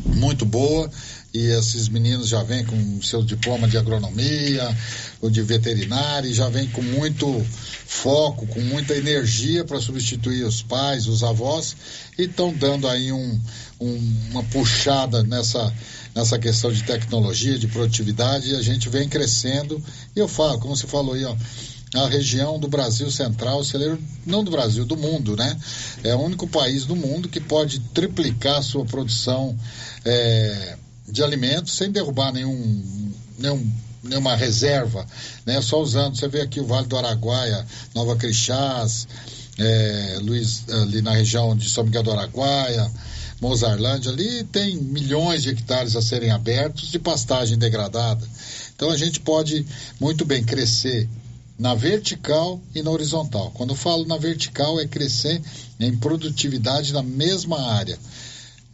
[0.04, 0.90] muito boa
[1.32, 4.76] e esses meninos já vêm com seu diploma de agronomia,
[5.20, 7.46] ou de veterinária, e já vêm com muito
[7.86, 11.76] foco, com muita energia para substituir os pais, os avós,
[12.18, 13.40] e estão dando aí um,
[13.78, 15.72] um, uma puxada nessa,
[16.14, 19.82] nessa questão de tecnologia, de produtividade, e a gente vem crescendo.
[20.16, 21.36] E eu falo, como você falou aí, ó,
[21.94, 25.58] a região do Brasil Central, celeiro, não do Brasil, do mundo, né?
[26.04, 29.56] É o único país do mundo que pode triplicar sua produção
[30.04, 30.76] é,
[31.08, 33.72] de alimentos sem derrubar nenhum, nenhum
[34.02, 35.06] nenhuma reserva,
[35.44, 35.60] né?
[35.60, 39.08] Só usando, você vê aqui o Vale do Araguaia, Nova Crixás,
[39.58, 42.90] é, Luiz, ali na região de São Miguel do Araguaia,
[43.40, 48.26] Mozarlândia, ali tem milhões de hectares a serem abertos de pastagem degradada.
[48.74, 49.66] Então a gente pode
[50.00, 51.08] muito bem crescer
[51.58, 53.50] na vertical e na horizontal.
[53.54, 55.42] Quando eu falo na vertical, é crescer
[55.80, 57.98] em produtividade na mesma área.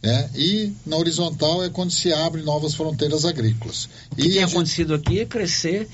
[0.03, 0.29] Né?
[0.35, 3.89] E na horizontal é quando se abrem novas fronteiras agrícolas.
[4.11, 5.89] O que e tem acontecido aqui é crescer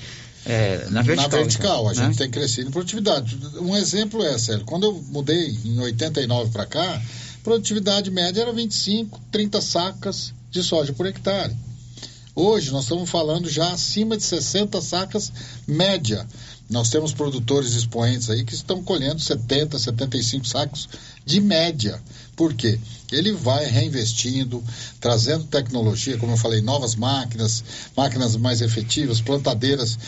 [0.46, 1.30] é, na vertical.
[1.30, 2.06] Na vertical, então, a né?
[2.08, 3.38] gente tem crescido em produtividade.
[3.60, 7.02] Um exemplo é, Sérgio, quando eu mudei em 89 para cá,
[7.42, 11.56] produtividade média era 25, 30 sacas de soja por hectare.
[12.36, 15.32] Hoje nós estamos falando já acima de 60 sacas
[15.68, 16.26] média.
[16.72, 20.88] Nós temos produtores expoentes aí que estão colhendo 70, 75 sacos
[21.26, 22.02] de média.
[22.34, 22.80] Por quê?
[23.12, 24.64] Ele vai reinvestindo,
[25.02, 27.62] trazendo tecnologia, como eu falei, novas máquinas,
[27.96, 30.00] máquinas mais efetivas, plantadeiras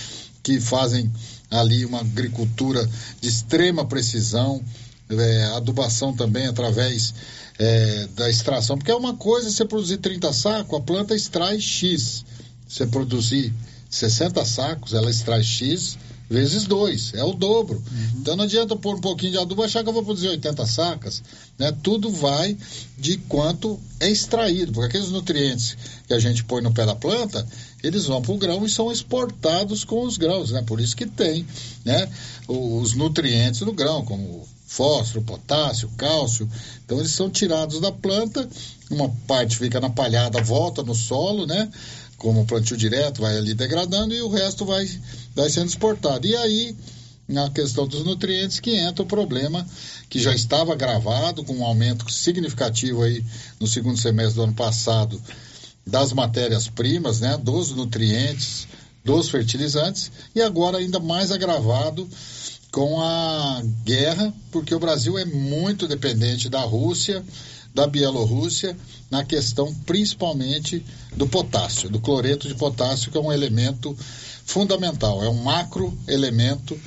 [0.41, 1.11] que fazem
[1.51, 2.89] ali uma agricultura
[3.19, 4.63] de extrema precisão,
[5.09, 7.13] é, adubação também através
[7.59, 12.23] é, da extração, porque é uma coisa você produzir 30 sacos, a planta extrai X.
[12.69, 13.53] Você produzir
[13.89, 15.97] 60 sacos, ela extrai X
[16.29, 17.77] vezes 2, é o dobro.
[17.77, 18.19] Uhum.
[18.19, 20.65] Então não adianta pôr um pouquinho de adubo e achar que eu vou produzir 80
[20.65, 21.21] sacas.
[21.57, 21.71] Né?
[21.83, 22.57] Tudo vai
[22.97, 27.45] de quanto é extraído, porque aqueles nutrientes que a gente põe no pé da planta,
[27.83, 30.61] eles vão para o grão e são exportados com os grãos, né?
[30.61, 31.45] Por isso que tem,
[31.83, 32.09] né?
[32.47, 36.49] Os nutrientes do grão, como fósforo, potássio, cálcio.
[36.83, 38.47] Então eles são tirados da planta,
[38.89, 41.69] uma parte fica na palhada, volta no solo, né?
[42.23, 44.89] Como plantio direto, vai ali degradando e o resto vai,
[45.35, 46.25] vai sendo exportado.
[46.25, 46.73] E aí,
[47.27, 49.67] na questão dos nutrientes, que entra o problema
[50.09, 53.21] que já estava gravado com um aumento significativo aí
[53.59, 55.21] no segundo semestre do ano passado
[55.85, 57.37] das matérias-primas, né?
[57.37, 58.69] Dos nutrientes,
[59.03, 62.07] dos fertilizantes e agora ainda mais agravado
[62.71, 67.21] com a guerra, porque o Brasil é muito dependente da Rússia,
[67.73, 68.77] da Bielorrússia,
[69.09, 73.95] na questão principalmente do potássio, do cloreto de potássio, que é um elemento
[74.45, 76.79] fundamental, é um macro elemento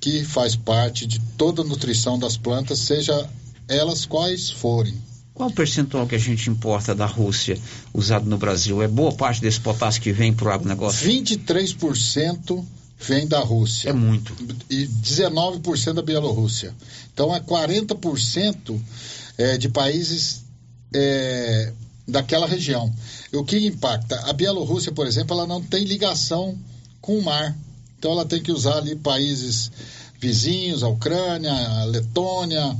[0.00, 3.28] que faz parte de toda a nutrição das plantas, seja
[3.68, 4.94] elas quais forem.
[5.34, 7.58] Qual o percentual que a gente importa da Rússia
[7.92, 8.80] usado no Brasil?
[8.82, 11.06] É boa parte desse potássio que vem para o agronegócio?
[11.06, 12.64] 23%
[12.98, 13.90] vem da Rússia.
[13.90, 14.34] É muito.
[14.70, 16.74] E 19% da Bielorrússia.
[17.12, 18.80] Então é 40%
[19.38, 20.44] é, de países
[20.94, 21.72] é,
[22.06, 22.92] daquela região.
[23.32, 24.18] O que impacta?
[24.28, 26.56] A Bielorrússia, por exemplo, ela não tem ligação
[27.00, 27.56] com o mar.
[27.98, 29.70] Então ela tem que usar ali países
[30.20, 32.76] vizinhos, a Ucrânia, a Letônia,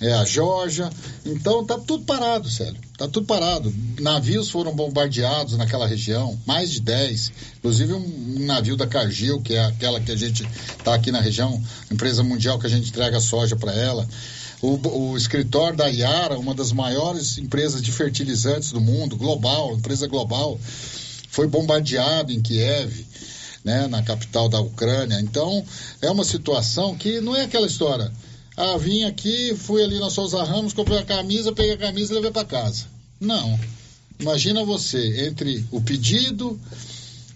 [0.00, 0.90] é, a Georgia.
[1.24, 2.76] Então tá tudo parado, sério.
[2.96, 3.72] Tá tudo parado.
[4.00, 7.32] Navios foram bombardeados naquela região, mais de 10.
[7.58, 10.48] Inclusive um navio da Cargill, que é aquela que a gente
[10.82, 14.06] tá aqui na região, empresa mundial que a gente entrega soja para ela.
[14.60, 20.06] O, o, escritório da Iara, uma das maiores empresas de fertilizantes do mundo, global, empresa
[20.06, 20.58] global,
[21.28, 23.06] foi bombardeado em Kiev.
[23.64, 25.20] Né, na capital da Ucrânia.
[25.20, 25.62] Então,
[26.00, 28.10] é uma situação que não é aquela história
[28.60, 32.16] ah, vim aqui, fui ali na Souza Ramos, comprei a camisa, peguei a camisa e
[32.16, 32.86] levei para casa.
[33.20, 33.56] Não.
[34.18, 36.58] Imagina você, entre o pedido,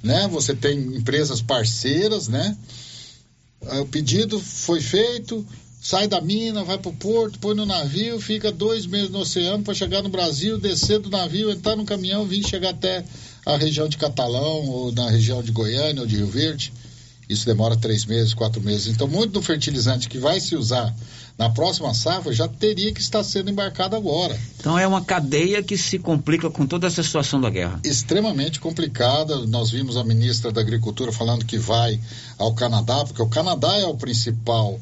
[0.02, 0.26] né?
[0.26, 2.56] Você tem empresas parceiras, né?
[3.60, 5.46] O pedido foi feito,
[5.82, 9.64] sai da mina, vai para o porto, põe no navio, fica dois meses no oceano
[9.64, 13.04] para chegar no Brasil, descer do navio, entrar no caminhão, vir chegar até
[13.44, 16.72] a região de Catalão ou na região de Goiânia ou de Rio Verde.
[17.28, 18.86] Isso demora três meses, quatro meses.
[18.86, 20.94] Então, muito do fertilizante que vai se usar
[21.38, 24.38] na próxima safra já teria que estar sendo embarcado agora.
[24.60, 27.80] Então, é uma cadeia que se complica com toda essa situação da guerra.
[27.82, 29.46] Extremamente complicada.
[29.46, 31.98] Nós vimos a ministra da Agricultura falando que vai
[32.38, 34.78] ao Canadá, porque o Canadá é o principal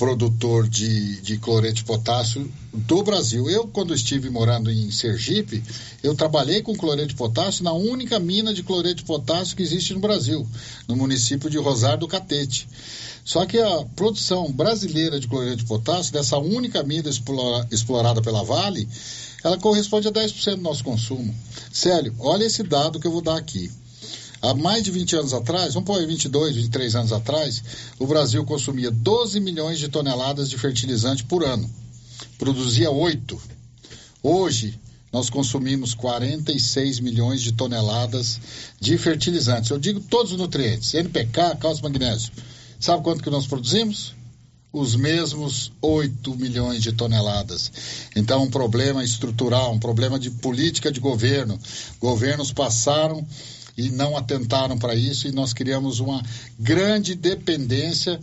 [0.00, 3.50] produtor de, de cloreto de potássio do Brasil.
[3.50, 5.62] Eu, quando estive morando em Sergipe,
[6.02, 9.92] eu trabalhei com cloreto de potássio na única mina de cloreto de potássio que existe
[9.92, 10.48] no Brasil,
[10.88, 12.66] no município de Rosário do Catete.
[13.22, 18.42] Só que a produção brasileira de cloreto de potássio, dessa única mina explora, explorada pela
[18.42, 18.88] Vale,
[19.44, 21.34] ela corresponde a 10% do nosso consumo.
[21.70, 23.70] Célio, olha esse dado que eu vou dar aqui.
[24.42, 27.62] Há mais de 20 anos atrás, vamos pôr aí 22, 23 anos atrás,
[27.98, 31.68] o Brasil consumia 12 milhões de toneladas de fertilizante por ano.
[32.38, 33.38] Produzia 8.
[34.22, 34.80] Hoje,
[35.12, 38.40] nós consumimos 46 milhões de toneladas
[38.80, 39.70] de fertilizantes.
[39.70, 42.32] Eu digo todos os nutrientes, NPK, cálcio, magnésio.
[42.78, 44.14] Sabe quanto que nós produzimos?
[44.72, 47.72] os mesmos 8 milhões de toneladas.
[48.14, 51.58] Então, um problema estrutural, um problema de política de governo.
[51.98, 53.26] Governos passaram
[53.80, 56.22] e não atentaram para isso e nós criamos uma
[56.58, 58.20] grande dependência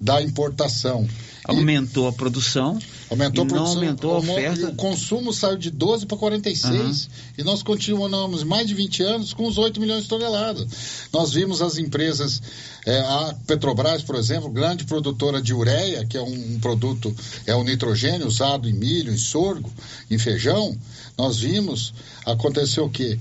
[0.00, 1.06] da importação.
[1.44, 2.78] Aumentou a produção.
[3.08, 3.74] Aumentou a e produção.
[3.74, 4.68] Não aumentou a oferta.
[4.68, 7.08] O consumo saiu de 12 para 46.
[7.38, 10.66] E nós continuamos mais de 20 anos com os 8 milhões de toneladas.
[11.12, 12.42] Nós vimos as empresas,
[12.84, 17.14] eh, a Petrobras, por exemplo, grande produtora de ureia, que é um, um produto,
[17.46, 19.70] é o nitrogênio usado em milho, em sorgo,
[20.10, 20.76] em feijão.
[21.16, 21.94] Nós vimos,
[22.24, 23.18] aconteceu o quê?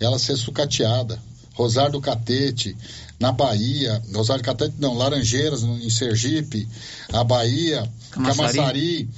[0.00, 1.18] Ela ser sucateada.
[1.54, 2.76] Rosário do Catete,
[3.18, 6.68] na Bahia, Rosário do Catete não, Laranjeiras em Sergipe,
[7.10, 8.56] a Bahia, Camaçari.
[8.56, 9.08] Camaçari,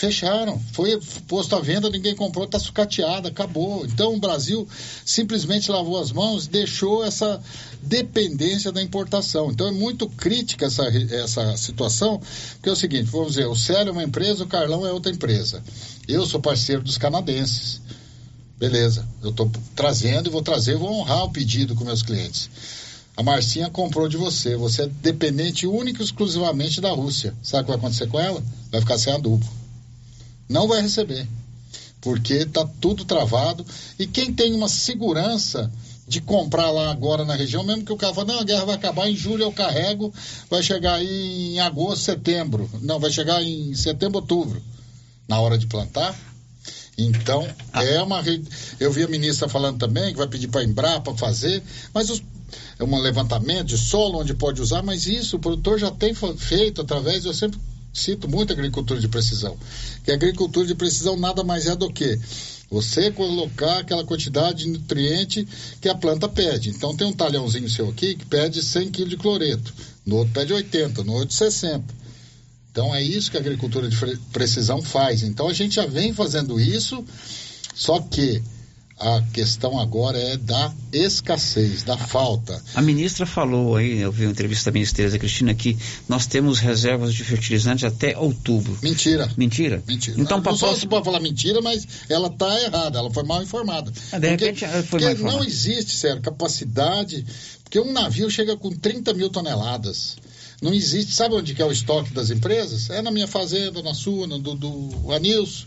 [0.00, 0.98] fecharam, foi
[1.28, 3.84] posto à venda, ninguém comprou, está sucateada, acabou.
[3.84, 4.66] Então o Brasil
[5.04, 7.40] simplesmente lavou as mãos e deixou essa
[7.82, 9.50] dependência da importação.
[9.50, 12.18] Então é muito crítica essa, essa situação,
[12.54, 15.12] porque é o seguinte, vamos dizer, o Célio é uma empresa, o Carlão é outra
[15.12, 15.62] empresa.
[16.08, 17.82] Eu sou parceiro dos canadenses.
[18.60, 22.50] Beleza, eu estou trazendo e vou trazer, vou honrar o pedido com meus clientes.
[23.16, 27.34] A Marcinha comprou de você, você é dependente única e exclusivamente da Rússia.
[27.42, 28.44] Sabe o que vai acontecer com ela?
[28.70, 29.48] Vai ficar sem adubo.
[30.46, 31.26] Não vai receber,
[32.02, 33.64] porque está tudo travado.
[33.98, 35.72] E quem tem uma segurança
[36.06, 38.74] de comprar lá agora na região, mesmo que o cara fale, não, a guerra vai
[38.74, 40.12] acabar em julho, eu carrego,
[40.50, 42.68] vai chegar aí em agosto, setembro.
[42.82, 44.62] Não, vai chegar em setembro, outubro.
[45.26, 46.14] Na hora de plantar,
[47.04, 48.22] então, é uma.
[48.78, 51.62] Eu vi a ministra falando também que vai pedir para a Embrapa fazer,
[51.94, 52.22] mas os-
[52.78, 56.80] é um levantamento de solo onde pode usar, mas isso o produtor já tem feito
[56.80, 57.58] através, eu sempre
[57.92, 59.56] cito muito a agricultura de precisão.
[60.04, 62.18] Que a agricultura de precisão nada mais é do que
[62.70, 65.46] você colocar aquela quantidade de nutriente
[65.80, 66.70] que a planta pede.
[66.70, 69.74] Então tem um talhãozinho seu aqui que pede 100 kg de cloreto,
[70.06, 71.82] no outro pede 80, no outro 60.
[72.72, 73.96] Então é isso que a agricultura de
[74.32, 75.22] precisão faz.
[75.22, 77.04] Então a gente já vem fazendo isso,
[77.74, 78.42] só que
[78.98, 82.62] a questão agora é da escassez, da falta.
[82.74, 86.58] A ministra falou aí, eu vi uma entrevista da ministra Tereza Cristina, que nós temos
[86.58, 88.78] reservas de fertilizantes até outubro.
[88.82, 89.26] Mentira.
[89.38, 89.82] Mentira?
[89.88, 90.20] Mentira.
[90.20, 90.80] Então, não, para não só próxima.
[90.82, 93.90] se pode falar mentira, mas ela está errada, ela foi mal informada.
[94.12, 95.38] Ah, de Porque- repente, ela foi mal informada.
[95.38, 97.24] não existe, sério, capacidade.
[97.64, 100.16] Porque um navio chega com 30 mil toneladas.
[100.60, 101.12] Não existe.
[101.12, 102.90] Sabe onde que é o estoque das empresas?
[102.90, 105.64] É na minha fazenda, na sua, no, do, do Anilson.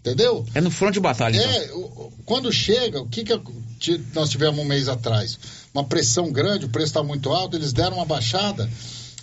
[0.00, 0.46] Entendeu?
[0.54, 1.50] É no front de batalha, então.
[1.50, 5.36] É, o- o- quando chega, o que, que nós tivemos um mês atrás?
[5.74, 8.70] Uma pressão grande, o preço está muito alto, eles deram uma baixada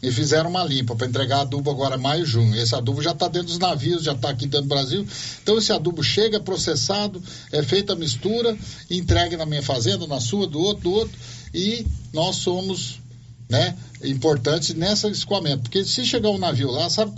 [0.02, 2.54] e fizeram uma limpa para entregar adubo agora maio, junho.
[2.58, 5.08] Esse adubo já está dentro dos navios, já está aqui dentro do Brasil.
[5.42, 8.58] Então esse adubo chega, é processado, é feita a mistura,
[8.92, 11.18] entregue na minha fazenda, na sua, do outro, do outro,
[11.54, 13.00] e nós somos
[13.50, 15.64] né, importantes nesse escoamento.
[15.64, 17.14] Porque se chegar um navio lá, sabe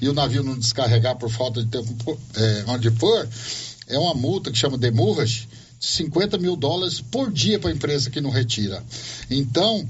[0.00, 1.82] e o navio não descarregar por falta de ter
[2.36, 3.28] é, onde pôr,
[3.88, 8.10] é uma multa que chama demurrage, de 50 mil dólares por dia para a empresa
[8.10, 8.82] que não retira.
[9.30, 9.86] Então,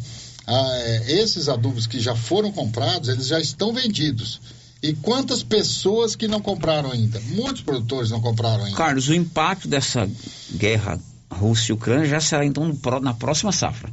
[0.46, 4.40] ah, é, esses adubos que já foram comprados, eles já estão vendidos.
[4.82, 7.20] E quantas pessoas que não compraram ainda?
[7.20, 8.76] Muitos produtores não compraram ainda.
[8.76, 10.08] Carlos, o impacto dessa
[10.54, 10.98] guerra
[11.30, 13.90] Rússia e Ucrânia já será então na próxima safra.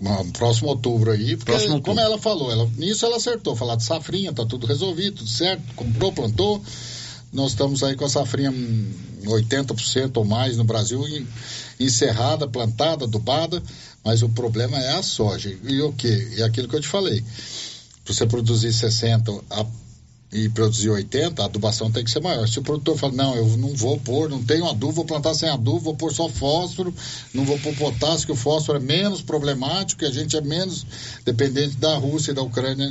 [0.00, 3.84] No próximo outubro aí, porque Próximo como ela falou, ela, nisso ela acertou, falar de
[3.84, 6.62] safrinha, tá tudo resolvido, tudo certo, comprou, plantou.
[7.32, 8.92] Nós estamos aí com a safrinha hum,
[9.24, 11.02] 80% ou mais no Brasil
[11.80, 13.62] encerrada, plantada, adubada,
[14.04, 15.56] mas o problema é a soja.
[15.64, 16.34] E o que?
[16.36, 17.22] É aquilo que eu te falei.
[18.04, 19.66] Pra você produzir 60 a-
[20.32, 22.48] e produzir 80, a adubação tem que ser maior.
[22.48, 25.48] Se o produtor fala, não, eu não vou pôr, não tenho adubo, vou plantar sem
[25.50, 26.94] adubo, vou pôr só fósforo,
[27.34, 30.86] não vou pôr potássio, que o fósforo é menos problemático, e a gente é menos
[31.22, 32.90] dependente da Rússia e da Ucrânia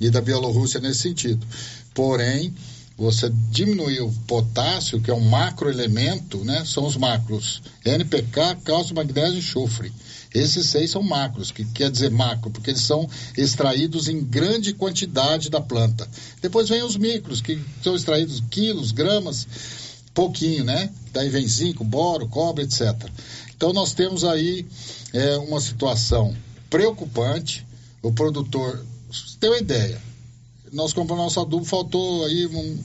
[0.00, 1.46] e da Bielorrússia nesse sentido.
[1.94, 2.52] Porém,
[2.96, 6.64] você diminuir o potássio, que é um macroelemento, né?
[6.66, 7.62] São os macros.
[7.84, 9.92] NPK, cálcio, magnésio e enxofre.
[10.34, 15.48] Esses seis são macros, que quer dizer macro, porque eles são extraídos em grande quantidade
[15.48, 16.08] da planta.
[16.42, 19.46] Depois vem os micros, que são extraídos quilos, gramas,
[20.12, 20.90] pouquinho, né?
[21.12, 22.92] Daí vem zinco, boro, cobre, etc.
[23.56, 24.66] Então nós temos aí
[25.12, 26.34] é, uma situação
[26.68, 27.66] preocupante.
[28.02, 28.84] O produtor,
[29.40, 30.00] tem uma ideia,
[30.72, 32.78] nós compramos nosso adubo, faltou aí um,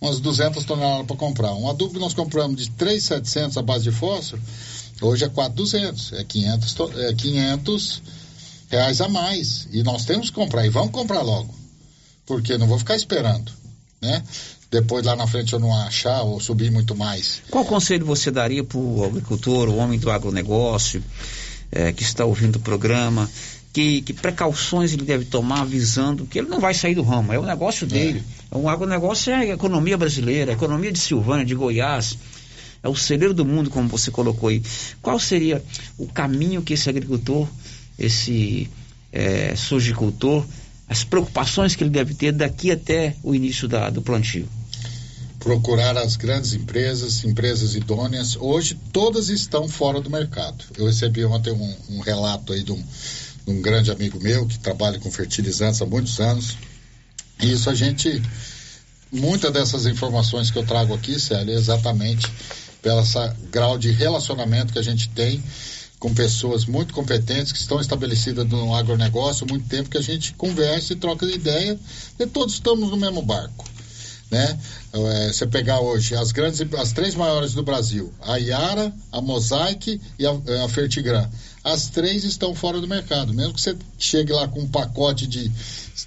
[0.00, 1.54] umas 200 toneladas para comprar.
[1.54, 4.40] Um adubo que nós compramos de 3,700 a base de fósforo,
[5.00, 8.02] hoje é 4,200, é 500, to- é 500
[8.70, 9.68] reais a mais.
[9.72, 11.54] E nós temos que comprar, e vamos comprar logo,
[12.26, 13.52] porque não vou ficar esperando,
[14.00, 14.22] né?
[14.70, 17.42] Depois lá na frente eu não achar ou subir muito mais.
[17.50, 21.02] Qual conselho você daria para o agricultor, o homem do agronegócio,
[21.70, 23.30] eh, que está ouvindo o programa,
[23.72, 27.38] que, que precauções ele deve tomar visando que ele não vai sair do ramo, é
[27.38, 28.22] o negócio dele.
[28.50, 28.56] É.
[28.56, 32.18] O agronegócio é a economia brasileira, a economia de Silvânia, de Goiás,
[32.84, 34.62] é o celeiro do mundo, como você colocou aí.
[35.00, 35.64] Qual seria
[35.96, 37.48] o caminho que esse agricultor,
[37.98, 38.70] esse
[39.10, 39.54] é,
[40.86, 44.46] as preocupações que ele deve ter daqui até o início da, do plantio?
[45.38, 48.34] procurar as grandes empresas, empresas idôneas.
[48.34, 50.64] Hoje todas estão fora do mercado.
[50.74, 52.82] Eu recebi ontem um, um relato aí de um,
[53.46, 56.56] de um, grande amigo meu que trabalha com fertilizantes há muitos anos.
[57.42, 58.22] E isso a gente,
[59.12, 62.26] muitas dessas informações que eu trago aqui, Célia, é exatamente
[62.84, 65.42] pelo essa grau de relacionamento que a gente tem
[65.98, 70.34] com pessoas muito competentes que estão estabelecidas no agronegócio há muito tempo que a gente
[70.34, 71.80] conversa e troca de ideia
[72.20, 73.64] e todos estamos no mesmo barco
[74.30, 74.58] né?
[74.92, 80.00] É, você pegar hoje as grandes, as três maiores do Brasil, a Iara, a Mosaic
[80.18, 81.28] e a, a Fertigran.
[81.62, 83.32] As três estão fora do mercado.
[83.32, 85.50] Mesmo que você chegue lá com um pacote de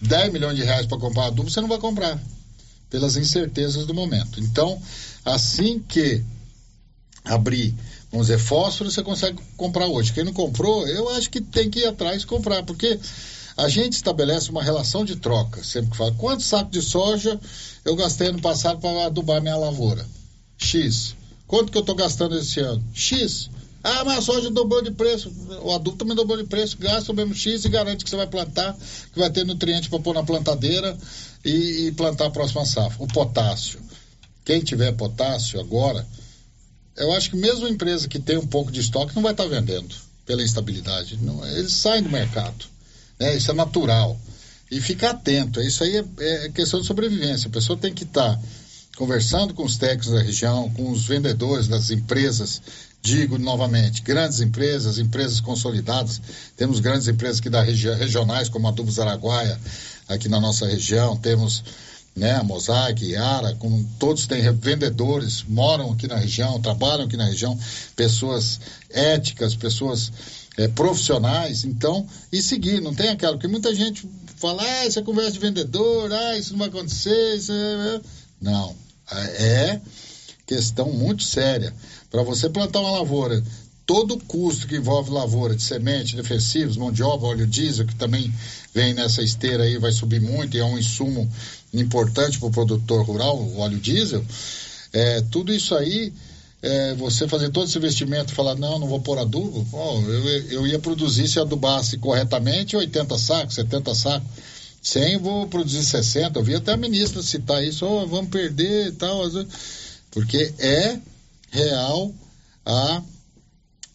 [0.01, 2.19] 10 milhões de reais para comprar adubo, você não vai comprar.
[2.89, 4.39] Pelas incertezas do momento.
[4.39, 4.79] Então,
[5.25, 6.23] assim que
[7.27, 7.73] abrir,
[8.11, 10.13] vamos dizer, fósforo, você consegue comprar hoje.
[10.13, 12.99] Quem não comprou, eu acho que tem que ir atrás comprar, porque
[13.57, 15.63] a gente estabelece uma relação de troca.
[15.63, 17.39] Sempre que fala, quantos sacos de soja
[17.83, 20.05] eu gastei ano passado para adubar minha lavoura?
[20.57, 21.15] X.
[21.47, 22.83] Quanto que eu estou gastando esse ano?
[22.93, 23.49] X.
[23.83, 25.31] Ah, mas a soja dobrou de preço.
[25.63, 26.77] O adubo também dobrou de preço.
[26.77, 28.75] Gasta o mesmo X e garante que você vai plantar,
[29.13, 30.97] que vai ter nutriente para pôr na plantadeira
[31.43, 33.01] e, e, plantar a próxima safra.
[33.01, 33.79] O potássio.
[34.43, 36.05] Quem tiver potássio agora,
[36.97, 39.95] eu acho que mesmo empresa que tem um pouco de estoque não vai estar vendendo
[40.25, 41.17] pela instabilidade.
[41.21, 42.65] Não, eles saem do mercado.
[43.19, 43.35] Né?
[43.35, 44.19] Isso é natural.
[44.69, 45.61] E ficar atento.
[45.61, 47.47] Isso aí é, é questão de sobrevivência.
[47.47, 48.39] A pessoa tem que estar
[48.97, 52.61] conversando com os técnicos da região, com os vendedores das empresas.
[53.01, 56.19] Digo novamente, grandes empresas, empresas consolidadas.
[56.57, 59.57] Temos grandes empresas aqui da região, regionais, como a Dubos Araguaia,
[60.09, 61.15] aqui na nossa região.
[61.15, 61.63] Temos
[62.17, 67.25] né, a Mosaic, Yara, com, todos têm vendedores, moram aqui na região, trabalham aqui na
[67.25, 67.57] região,
[67.95, 68.59] pessoas
[68.89, 70.11] éticas, pessoas
[70.57, 75.03] é, profissionais, então, e seguir, não tem aquela, porque muita gente fala, ah, isso é
[75.03, 77.95] conversa de vendedor, ah, isso não vai acontecer, isso é...
[77.95, 78.01] é.
[78.41, 78.75] Não,
[79.11, 79.79] é
[80.45, 81.73] questão muito séria.
[82.09, 83.43] Para você plantar uma lavoura,
[83.87, 87.95] todo o custo que envolve lavoura de semente, defensivos, mão de obra, óleo diesel, que
[87.95, 88.33] também
[88.73, 91.27] vem nessa esteira aí, vai subir muito e é um insumo
[91.73, 94.23] importante para o produtor rural, o óleo diesel,
[94.93, 96.13] é, tudo isso aí
[96.61, 100.27] é, você fazer todo esse investimento e falar, não, não vou pôr adubo, oh, eu,
[100.51, 104.27] eu ia produzir se adubasse corretamente 80 sacos, 70 sacos.
[104.81, 106.39] 100 vou produzir 60.
[106.39, 109.21] Eu vi até a ministra citar isso, oh, vamos perder e tal.
[110.11, 110.97] Porque é
[111.51, 112.13] real
[112.65, 113.01] a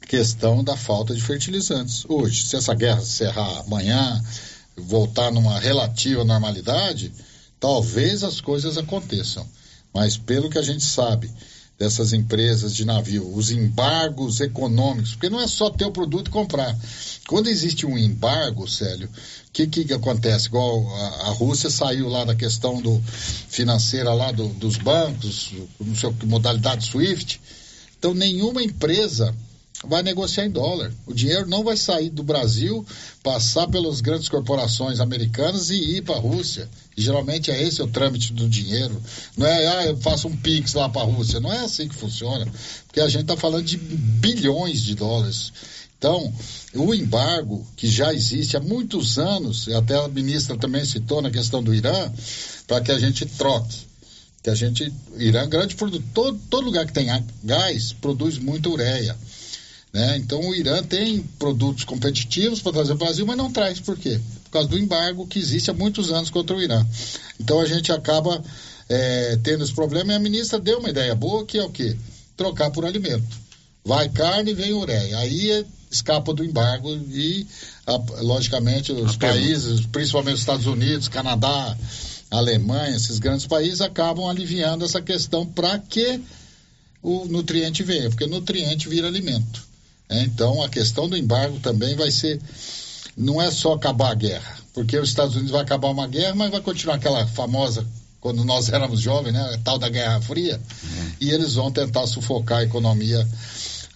[0.06, 2.04] questão da falta de fertilizantes.
[2.08, 4.22] Hoje, se essa guerra encerrar amanhã,
[4.76, 7.12] voltar numa relativa normalidade,
[7.62, 9.46] talvez as coisas aconteçam.
[9.94, 11.30] Mas pelo que a gente sabe,
[11.78, 16.30] dessas empresas de navio, os embargos econômicos, porque não é só ter o produto e
[16.30, 16.76] comprar.
[17.28, 20.48] Quando existe um embargo, Célio, o que, que, acontece?
[20.48, 23.00] Igual a, a, Rússia saiu lá da questão do
[23.48, 27.40] financeira lá do, dos bancos, não sei modalidade SWIFT.
[27.96, 29.32] Então nenhuma empresa
[29.84, 30.92] vai negociar em dólar.
[31.06, 32.84] O dinheiro não vai sair do Brasil,
[33.22, 36.68] passar pelas grandes corporações americanas e ir para a Rússia.
[36.96, 39.00] E geralmente é esse o trâmite do dinheiro.
[39.36, 41.40] Não é, ah, eu faço um PIX lá para a Rússia.
[41.40, 42.46] Não é assim que funciona.
[42.86, 45.52] Porque a gente está falando de bilhões de dólares.
[45.98, 46.32] Então,
[46.74, 51.62] o embargo que já existe há muitos anos, até a ministra também citou na questão
[51.62, 52.12] do Irã,
[52.66, 53.86] para que a gente troque.
[54.42, 57.06] Que a gente, Irã, grande produtor, todo, todo lugar que tem
[57.44, 59.16] gás produz muita ureia.
[59.92, 60.16] Né?
[60.16, 63.78] Então o Irã tem produtos competitivos para trazer para o Brasil, mas não traz.
[63.78, 64.18] Por quê?
[64.44, 66.84] Por causa do embargo que existe há muitos anos contra o Irã.
[67.38, 68.42] Então a gente acaba
[68.88, 71.96] é, tendo esse problema e a ministra deu uma ideia boa que é o quê?
[72.36, 73.42] Trocar por alimento.
[73.84, 75.18] Vai carne, vem ureia.
[75.18, 77.46] Aí é, escapa do embargo e,
[77.86, 81.76] a, logicamente, os países, principalmente os Estados Unidos, Canadá,
[82.30, 86.20] Alemanha, esses grandes países acabam aliviando essa questão para que
[87.02, 89.71] o nutriente venha, porque nutriente vira alimento.
[90.12, 92.40] É, então a questão do embargo também vai ser.
[93.16, 96.50] Não é só acabar a guerra, porque os Estados Unidos vai acabar uma guerra, mas
[96.50, 97.86] vai continuar aquela famosa,
[98.20, 99.60] quando nós éramos jovens, né?
[99.64, 101.12] Tal da Guerra Fria, uhum.
[101.20, 103.26] e eles vão tentar sufocar a economia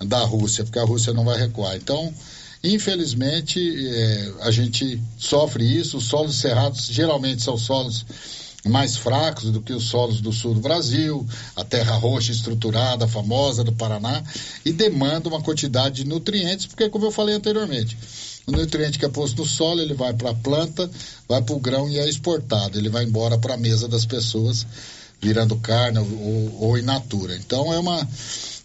[0.04, 1.76] da Rússia, porque a Rússia não vai recuar.
[1.76, 2.12] Então,
[2.62, 3.58] infelizmente,
[3.88, 5.98] é, a gente sofre isso.
[5.98, 8.04] Os solos cerrados geralmente são solos
[8.64, 13.62] mais fracos do que os solos do sul do Brasil, a terra roxa estruturada, famosa
[13.62, 14.22] do Paraná,
[14.64, 17.96] e demanda uma quantidade de nutrientes, porque, como eu falei anteriormente,
[18.46, 20.88] o nutriente que é posto no solo, ele vai para a planta,
[21.28, 22.78] vai para o grão e é exportado.
[22.78, 24.64] Ele vai embora para a mesa das pessoas,
[25.20, 27.36] virando carne ou, ou in natura.
[27.36, 28.06] Então, é uma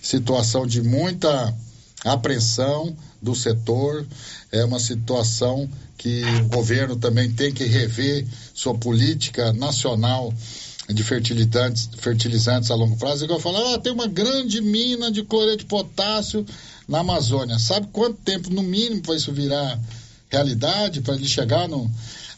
[0.01, 1.53] situação de muita
[2.03, 4.05] apreensão do setor,
[4.51, 10.33] é uma situação que o governo também tem que rever sua política nacional
[10.89, 13.23] de fertilizantes, fertilizantes a longo prazo.
[13.23, 16.45] Igual falar, ah, tem uma grande mina de cloreto de potássio
[16.87, 17.59] na Amazônia.
[17.59, 19.79] Sabe quanto tempo, no mínimo, para isso virar
[20.29, 21.89] realidade, para ele chegar no,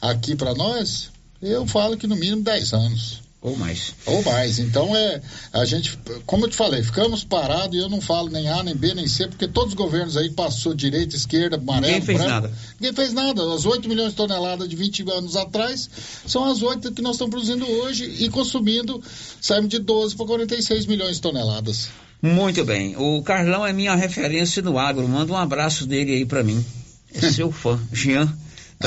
[0.01, 1.09] aqui para nós?
[1.41, 3.22] Eu falo que no mínimo 10 anos.
[3.43, 3.93] Ou mais.
[4.05, 4.57] Ou mais.
[4.57, 5.21] Então é.
[5.51, 8.73] A gente, como eu te falei, ficamos parados e eu não falo nem A, nem
[8.73, 11.87] B, nem C, porque todos os governos aí passou direita, esquerda, amarelo.
[11.87, 12.53] Ninguém fez branco, nada.
[12.79, 13.53] Ninguém fez nada.
[13.53, 15.89] As 8 milhões de toneladas de 20 anos atrás
[16.25, 19.03] são as 8 que nós estamos produzindo hoje e consumindo,
[19.41, 21.89] saímos de 12 para 46 milhões de toneladas.
[22.21, 22.95] Muito bem.
[22.95, 25.05] O Carlão é minha referência no agro.
[25.09, 26.65] Manda um abraço dele aí para mim.
[27.13, 28.33] É seu fã, Jean.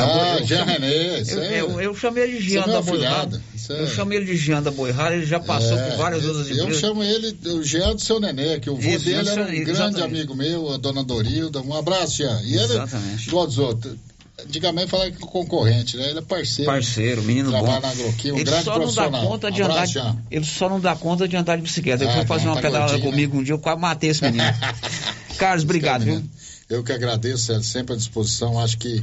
[0.03, 2.83] Ah, Boi- eu Jean René, eu, é- eu, eu chamei ele de Jean é meu
[2.83, 5.97] da isso é- Eu chamei ele de Jean da Boirrada, ele já passou É, por
[5.99, 6.81] várias eu- outras Eu empresas.
[6.81, 9.71] chamo ele o Jean do seu nenê, que o vô dele Jean era um grande
[9.71, 10.03] exatamente.
[10.03, 11.61] amigo meu, a dona Dorilda.
[11.63, 12.41] Um abraço, Jean.
[12.43, 13.29] E ele, Exatamente.
[13.29, 13.95] igual dos outros.
[14.39, 16.11] Antigamente falava que concorrente, né?
[16.11, 16.71] Ele é parceiro.
[16.71, 17.81] Parceiro, menino Trabalha bom.
[17.81, 19.87] na Agroquim, um ele grande só não dá conta de andar.
[19.87, 20.17] Jean.
[20.31, 22.05] Ele só não dá conta de andar de bicicleta.
[22.05, 24.11] Ele Ah, foi fazer não, uma tá pedalada gordinho, comigo um dia, eu quase matei
[24.11, 24.45] esse menino.
[25.39, 26.23] Carlos, obrigado, viu?
[26.69, 28.59] Eu que agradeço, Célio, sempre à disposição.
[28.61, 29.01] Acho que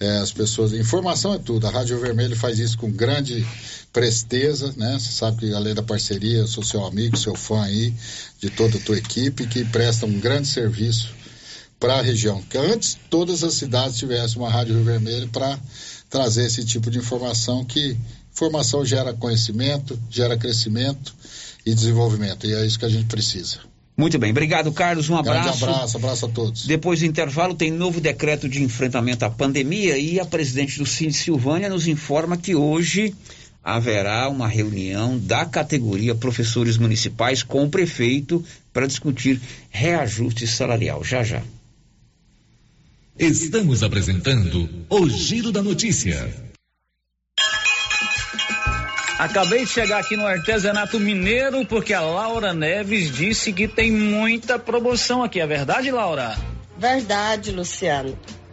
[0.00, 0.72] é, as pessoas.
[0.72, 1.66] Informação é tudo.
[1.66, 3.46] A Rádio Vermelho faz isso com grande
[3.92, 4.98] presteza, né?
[4.98, 7.92] Você sabe que além da parceria, eu sou seu amigo, seu fã aí,
[8.40, 11.12] de toda a tua equipe, que presta um grande serviço
[11.78, 12.42] para a região.
[12.42, 15.58] Que antes todas as cidades tivessem uma Rádio Rio Vermelho para
[16.08, 17.96] trazer esse tipo de informação que
[18.32, 21.14] informação gera conhecimento, gera crescimento
[21.66, 22.46] e desenvolvimento.
[22.46, 23.69] E é isso que a gente precisa.
[24.00, 25.10] Muito bem, obrigado, Carlos.
[25.10, 25.64] Um Grande abraço.
[25.64, 26.66] abraço, abraço a todos.
[26.66, 31.12] Depois do intervalo, tem novo decreto de enfrentamento à pandemia e a presidente do Cine
[31.12, 33.14] Silvânia nos informa que hoje
[33.62, 41.04] haverá uma reunião da categoria professores municipais com o prefeito para discutir reajuste salarial.
[41.04, 41.42] Já já.
[43.18, 46.49] Estamos apresentando o Giro da Notícia.
[49.20, 54.58] Acabei de chegar aqui no artesanato mineiro porque a Laura Neves disse que tem muita
[54.58, 55.38] promoção aqui.
[55.38, 56.34] É verdade, Laura?
[56.78, 58.18] Verdade, Luciano.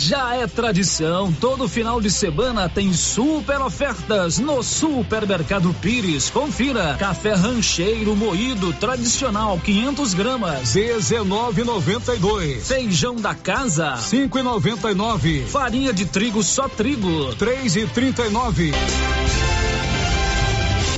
[0.00, 6.30] Já é tradição, todo final de semana tem super ofertas no Supermercado Pires.
[6.30, 12.62] Confira: café rancheiro moído tradicional 500 gramas, 19,92.
[12.62, 15.44] feijão da casa, 5,99.
[15.48, 18.72] farinha de trigo só trigo, 3,39.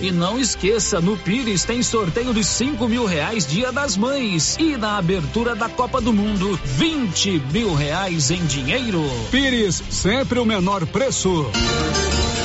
[0.02, 4.56] E não esqueça, no Pires tem sorteio de 5 mil reais Dia das Mães.
[4.58, 9.00] E na abertura da Copa do Mundo, 20 mil reais em dinheiro.
[9.30, 11.48] Pires, sempre o menor preço.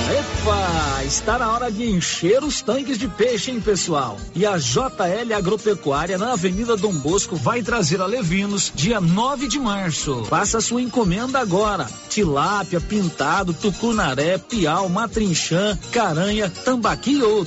[0.08, 4.18] Epa, está na hora de encher os tanques de peixe, hein, pessoal?
[4.34, 9.60] E a JL Agropecuária na Avenida Dom Bosco vai trazer a Levinos dia 9 de
[9.60, 10.24] março.
[10.26, 11.88] Faça sua encomenda agora.
[12.08, 17.47] Tilápia, pintado, tucunaré, piau, matrinchã, caranha, tambaqui e outros.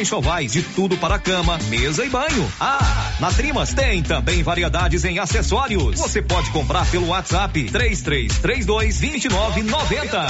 [0.01, 2.51] enxovais de tudo para cama, mesa e banho.
[2.59, 5.99] Ah, na Trimas tem também variedades em acessórios.
[5.99, 10.27] Você pode comprar pelo WhatsApp 3332 2990.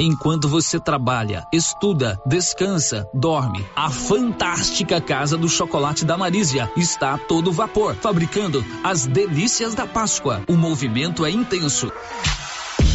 [0.00, 7.18] Enquanto você trabalha, estuda, descansa, dorme, a fantástica Casa do Chocolate da Marísia está a
[7.18, 10.42] todo vapor, fabricando as delícias da Páscoa.
[10.48, 11.92] O movimento é intenso.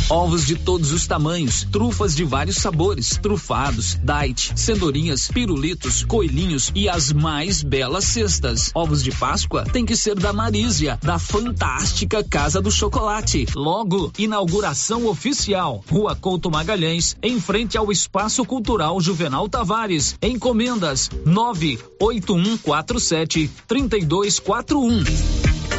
[0.10, 6.90] Ovos de todos os tamanhos, trufas de vários sabores, trufados, diet, cenourinhas, pirulitos, coelhinhos e
[6.90, 8.72] as mais belas cestas.
[8.74, 13.46] Ovos de Páscoa tem que ser da Marísia, da fantástica Casa do Chocolate.
[13.56, 15.84] Logo, inauguração oficial.
[15.88, 20.18] Rua Couto Magalhães, em frente ao Espaço Cultural Juvenal Tavares.
[20.24, 25.79] Encomendas 98147 3241.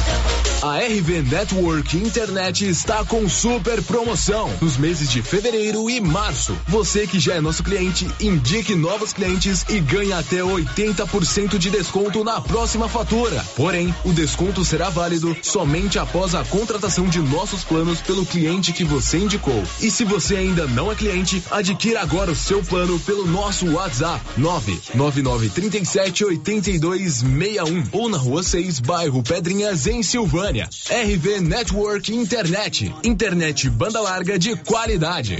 [0.61, 6.55] A RV Network Internet está com super promoção nos meses de fevereiro e março.
[6.67, 12.23] Você que já é nosso cliente, indique novos clientes e ganhe até 80% de desconto
[12.23, 13.43] na próxima fatura.
[13.55, 18.83] Porém, o desconto será válido somente após a contratação de nossos planos pelo cliente que
[18.83, 19.63] você indicou.
[19.81, 24.23] E se você ainda não é cliente, adquira agora o seu plano pelo nosso WhatsApp
[24.37, 30.50] 99937 8261 ou na rua 6, bairro Pedrinhas, em Silvânia.
[30.59, 32.91] RV Network Internet.
[33.03, 35.39] Internet banda larga de qualidade.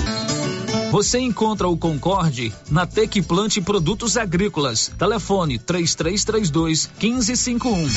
[0.91, 4.91] Você encontra o Concorde na Tec Plante Produtos Agrícolas.
[4.99, 7.87] Telefone 3332 1551.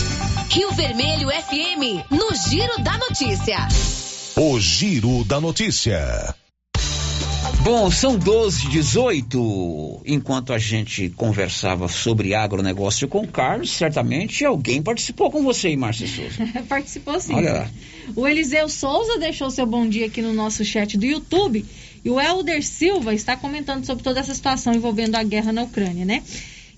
[0.48, 3.66] Rio Vermelho FM, no Giro da Notícia.
[4.36, 6.36] O Giro da Notícia.
[7.64, 10.02] Bom, são 12 18.
[10.06, 15.76] Enquanto a gente conversava sobre agronegócio com o Carlos, certamente alguém participou com você aí,
[15.76, 16.62] Márcia Souza.
[16.68, 17.34] participou sim.
[17.34, 17.70] Olha lá.
[18.14, 21.64] O Eliseu Souza deixou seu bom dia aqui no nosso chat do YouTube.
[22.04, 26.04] E o Helder Silva está comentando sobre toda essa situação envolvendo a guerra na Ucrânia,
[26.04, 26.22] né?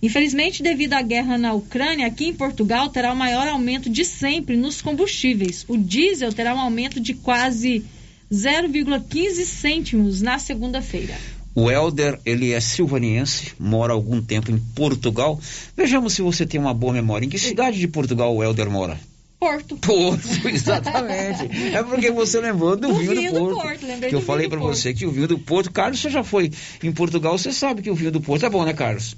[0.00, 4.56] Infelizmente, devido à guerra na Ucrânia, aqui em Portugal terá o maior aumento de sempre
[4.56, 5.64] nos combustíveis.
[5.66, 7.84] O diesel terá um aumento de quase
[8.30, 11.14] 0,15 cêntimos na segunda-feira.
[11.54, 15.40] O Helder, ele é silvaniense, mora algum tempo em Portugal.
[15.74, 17.24] Vejamos se você tem uma boa memória.
[17.24, 19.00] Em que cidade de Portugal o Helder mora?
[19.38, 19.76] Porto.
[19.84, 21.74] Porto, exatamente.
[21.74, 23.62] é porque você lembrou do, Do vinho, vinho do do Porto.
[23.62, 26.00] Porto, lembrei que eu do falei do para você que o vinho do Porto, Carlos,
[26.00, 26.50] você já foi
[26.82, 29.14] em Portugal, você sabe que o vinho do Porto é bom, né, Carlos?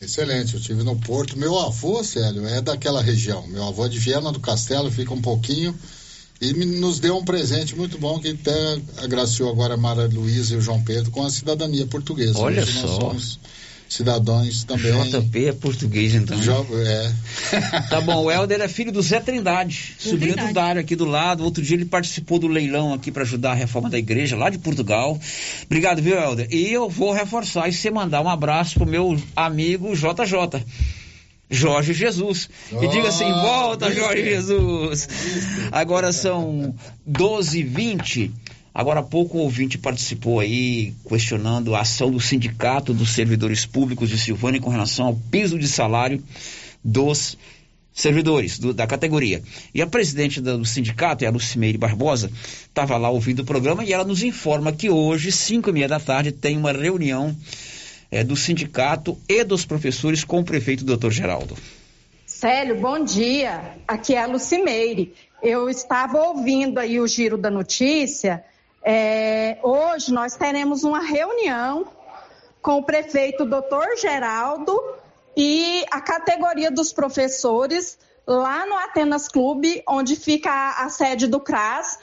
[0.00, 1.38] Excelente, eu tive no Porto.
[1.38, 3.46] Meu avô, Célio, é daquela região.
[3.46, 5.74] Meu avô é de Viana do Castelo, fica um pouquinho.
[6.38, 10.52] E me- nos deu um presente muito bom que até agraciou agora a Mara Luísa
[10.52, 12.38] e o João Pedro com a cidadania portuguesa.
[12.38, 13.00] Olha Hoje nós só.
[13.00, 13.38] somos
[13.88, 14.92] cidadãos também.
[15.10, 16.38] JP é português, então.
[16.40, 17.12] Jo- é.
[17.88, 20.48] Tá bom, o Helder é filho do Zé Trindade, sobrinho Trindade.
[20.52, 21.44] do Dário aqui do lado.
[21.44, 24.58] Outro dia ele participou do leilão aqui para ajudar a reforma da igreja lá de
[24.58, 25.18] Portugal.
[25.64, 26.48] Obrigado, viu, Helder?
[26.50, 30.64] E eu vou reforçar e você mandar um abraço pro meu amigo JJ.
[31.48, 32.48] Jorge Jesus.
[32.72, 35.08] E diga assim: volta, Jorge Jesus.
[35.70, 36.74] Agora são
[37.08, 38.30] 12h20.
[38.78, 44.10] Agora há pouco o ouvinte participou aí questionando a ação do Sindicato dos Servidores Públicos
[44.10, 46.22] de Silvânia com relação ao piso de salário
[46.84, 47.38] dos
[47.94, 49.42] servidores do- da categoria.
[49.74, 52.30] E a presidente do sindicato, é a Lucimeire Barbosa,
[52.68, 55.98] estava lá ouvindo o programa e ela nos informa que hoje, 5 e meia da
[55.98, 57.34] tarde, tem uma reunião
[58.10, 61.56] eh, do sindicato e dos professores com o prefeito doutor Geraldo.
[62.26, 63.78] Célio, bom dia.
[63.88, 65.14] Aqui é a Lucimeire.
[65.42, 68.44] Eu estava ouvindo aí o giro da notícia.
[68.88, 71.88] É, hoje nós teremos uma reunião
[72.62, 74.80] com o prefeito doutor Geraldo
[75.36, 81.40] e a categoria dos professores lá no Atenas Clube, onde fica a, a sede do
[81.40, 81.98] CRAS.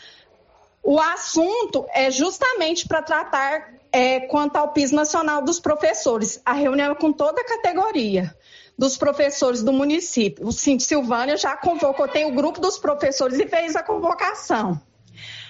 [0.83, 6.41] O assunto é justamente para tratar é, quanto ao piso nacional dos professores.
[6.43, 8.35] A reunião é com toda a categoria
[8.77, 10.45] dos professores do município.
[10.45, 14.81] O Cinti Silvânia já convocou, tem o grupo dos professores e fez a convocação.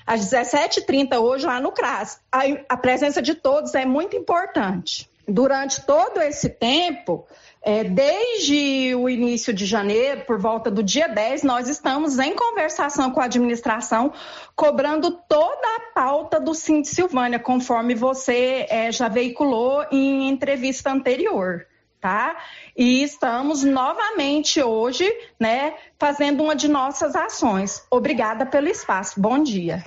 [0.05, 2.19] Às 17h30 hoje lá no CRAS.
[2.31, 5.09] A, a presença de todos é muito importante.
[5.25, 7.25] Durante todo esse tempo,
[7.61, 13.09] é, desde o início de janeiro, por volta do dia 10, nós estamos em conversação
[13.09, 14.11] com a administração,
[14.53, 21.65] cobrando toda a pauta do Cinti Silvânia, conforme você é, já veiculou em entrevista anterior.
[22.03, 22.35] Tá?
[22.75, 25.09] E estamos novamente hoje,
[25.39, 27.87] né, fazendo uma de nossas ações.
[27.89, 29.21] Obrigada pelo espaço.
[29.21, 29.81] Bom dia.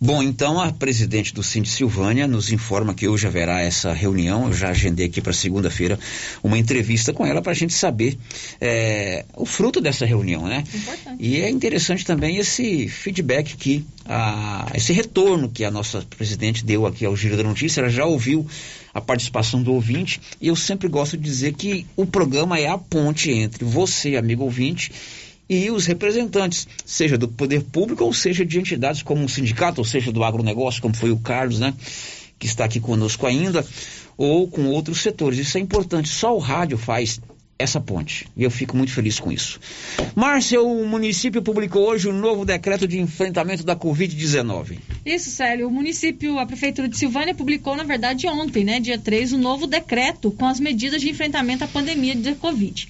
[0.00, 4.48] Bom, então a presidente do Cinti Silvânia nos informa que hoje haverá essa reunião.
[4.48, 5.98] Eu já agendei aqui para segunda-feira
[6.42, 8.18] uma entrevista com ela para a gente saber
[8.60, 10.64] é, o fruto dessa reunião, né?
[11.18, 16.86] E é interessante também esse feedback que, a, esse retorno que a nossa presidente deu
[16.86, 17.80] aqui ao Giro da Notícia.
[17.80, 18.46] Ela já ouviu
[18.92, 22.76] a participação do ouvinte e eu sempre gosto de dizer que o programa é a
[22.76, 24.92] ponte entre você, amigo ouvinte,
[25.48, 29.84] e os representantes, seja do poder público ou seja de entidades como o sindicato, ou
[29.84, 31.74] seja do agronegócio, como foi o Carlos, né,
[32.38, 33.64] que está aqui conosco ainda,
[34.16, 35.38] ou com outros setores.
[35.38, 36.08] Isso é importante.
[36.08, 37.20] Só o rádio faz
[37.58, 38.26] essa ponte.
[38.36, 39.60] E eu fico muito feliz com isso.
[40.14, 44.78] Márcia, o município publicou hoje o um novo decreto de enfrentamento da Covid-19.
[45.06, 45.68] Isso, Célio.
[45.68, 49.40] O município, a Prefeitura de Silvânia, publicou, na verdade, ontem, né, dia 3, o um
[49.40, 52.88] novo decreto com as medidas de enfrentamento à pandemia de Covid.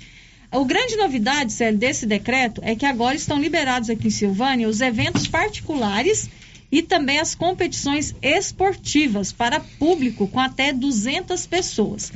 [0.54, 4.80] O grande novidade, Célio, desse decreto é que agora estão liberados aqui em Silvânia os
[4.80, 6.30] eventos particulares
[6.70, 12.12] e também as competições esportivas para público com até 200 pessoas.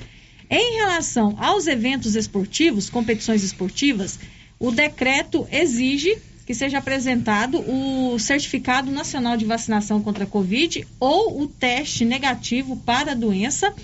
[0.48, 4.20] Em relação aos eventos esportivos, competições esportivas,
[4.56, 6.16] o decreto exige
[6.47, 12.77] que seja apresentado o Certificado Nacional de Vacinação contra a Covid ou o teste negativo
[12.77, 13.74] para a doença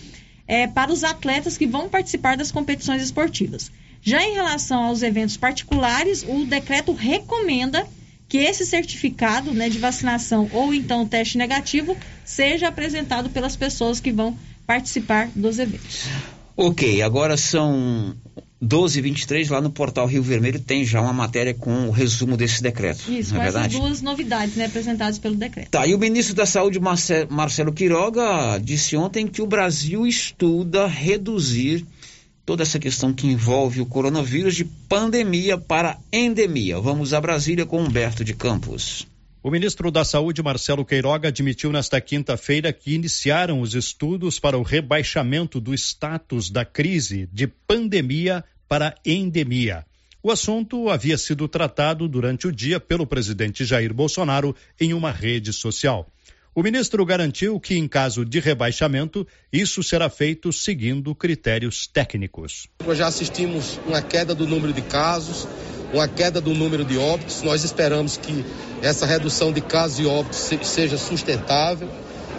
[0.46, 3.72] é, para os atletas que vão participar das competições esportivas.
[4.04, 7.86] Já em relação aos eventos particulares, o decreto recomenda
[8.28, 14.12] que esse certificado né, de vacinação ou então teste negativo seja apresentado pelas pessoas que
[14.12, 14.36] vão
[14.66, 16.04] participar dos eventos.
[16.56, 18.14] Ok, agora são
[18.62, 23.10] 12h23, lá no portal Rio Vermelho tem já uma matéria com o resumo desse decreto.
[23.10, 23.66] Isso, é é verdade?
[23.76, 25.70] essas duas novidades né, apresentadas pelo decreto.
[25.70, 30.86] Tá, e o ministro da Saúde, Marce- Marcelo Quiroga, disse ontem que o Brasil estuda
[30.86, 31.84] reduzir
[32.44, 36.78] toda essa questão que envolve o coronavírus de pandemia para endemia.
[36.78, 39.06] Vamos a Brasília com Humberto de Campos.
[39.42, 44.62] O ministro da Saúde, Marcelo Queiroga, admitiu nesta quinta-feira que iniciaram os estudos para o
[44.62, 49.84] rebaixamento do status da crise de pandemia para endemia.
[50.22, 55.52] O assunto havia sido tratado durante o dia pelo presidente Jair Bolsonaro em uma rede
[55.52, 56.10] social.
[56.56, 62.68] O ministro garantiu que, em caso de rebaixamento, isso será feito seguindo critérios técnicos.
[62.86, 65.48] Nós já assistimos uma queda do número de casos,
[65.92, 67.42] uma queda do número de óbitos.
[67.42, 68.44] Nós esperamos que
[68.80, 71.88] essa redução de casos e óbitos se- seja sustentável,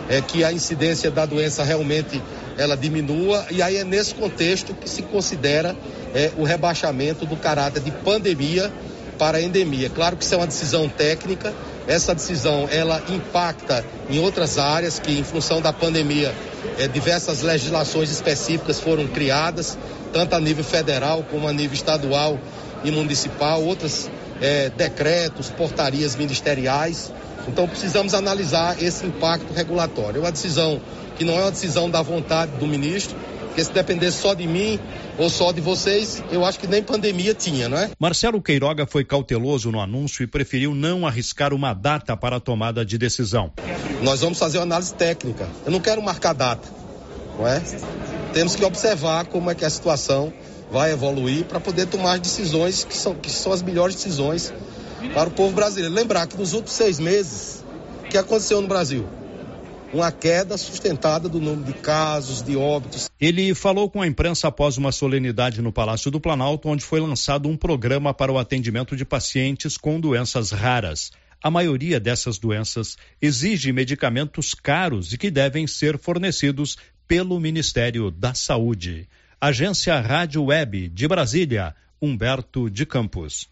[0.07, 2.21] é, que a incidência da doença realmente
[2.57, 5.75] ela diminua e aí é nesse contexto que se considera
[6.13, 8.71] é, o rebaixamento do caráter de pandemia
[9.17, 9.89] para endemia.
[9.89, 11.53] Claro que isso é uma decisão técnica.
[11.87, 16.33] Essa decisão ela impacta em outras áreas que, em função da pandemia,
[16.79, 19.77] é, diversas legislações específicas foram criadas,
[20.11, 22.39] tanto a nível federal como a nível estadual
[22.83, 24.09] e municipal, outros
[24.41, 27.11] é, decretos, portarias ministeriais.
[27.47, 30.17] Então precisamos analisar esse impacto regulatório.
[30.17, 30.81] É uma decisão
[31.15, 33.15] que não é uma decisão da vontade do ministro,
[33.55, 34.77] porque se dependesse só de mim
[35.17, 37.89] ou só de vocês, eu acho que nem pandemia tinha, não é?
[37.97, 42.85] Marcelo Queiroga foi cauteloso no anúncio e preferiu não arriscar uma data para a tomada
[42.85, 43.53] de decisão.
[44.01, 45.47] Nós vamos fazer uma análise técnica.
[45.65, 46.67] Eu não quero marcar data,
[47.39, 47.61] não é?
[48.33, 50.33] Temos que observar como é que a situação
[50.69, 54.53] vai evoluir para poder tomar as decisões que são, que são as melhores decisões
[55.13, 55.95] para o povo brasileiro.
[55.95, 57.63] Lembrar que nos últimos seis meses,
[58.03, 59.07] o que aconteceu no Brasil?
[59.95, 63.09] Uma queda sustentada do número de casos, de óbitos.
[63.17, 67.47] Ele falou com a imprensa após uma solenidade no Palácio do Planalto, onde foi lançado
[67.47, 71.11] um programa para o atendimento de pacientes com doenças raras.
[71.41, 76.75] A maioria dessas doenças exige medicamentos caros e que devem ser fornecidos
[77.07, 79.07] pelo Ministério da Saúde.
[79.39, 83.47] Agência Rádio Web de Brasília, Humberto de Campos.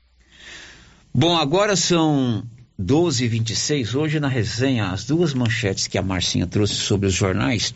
[1.14, 2.44] Bom, agora são
[2.78, 7.14] 12 e 26 Hoje na resenha, as duas manchetes que a Marcinha trouxe sobre os
[7.14, 7.74] jornais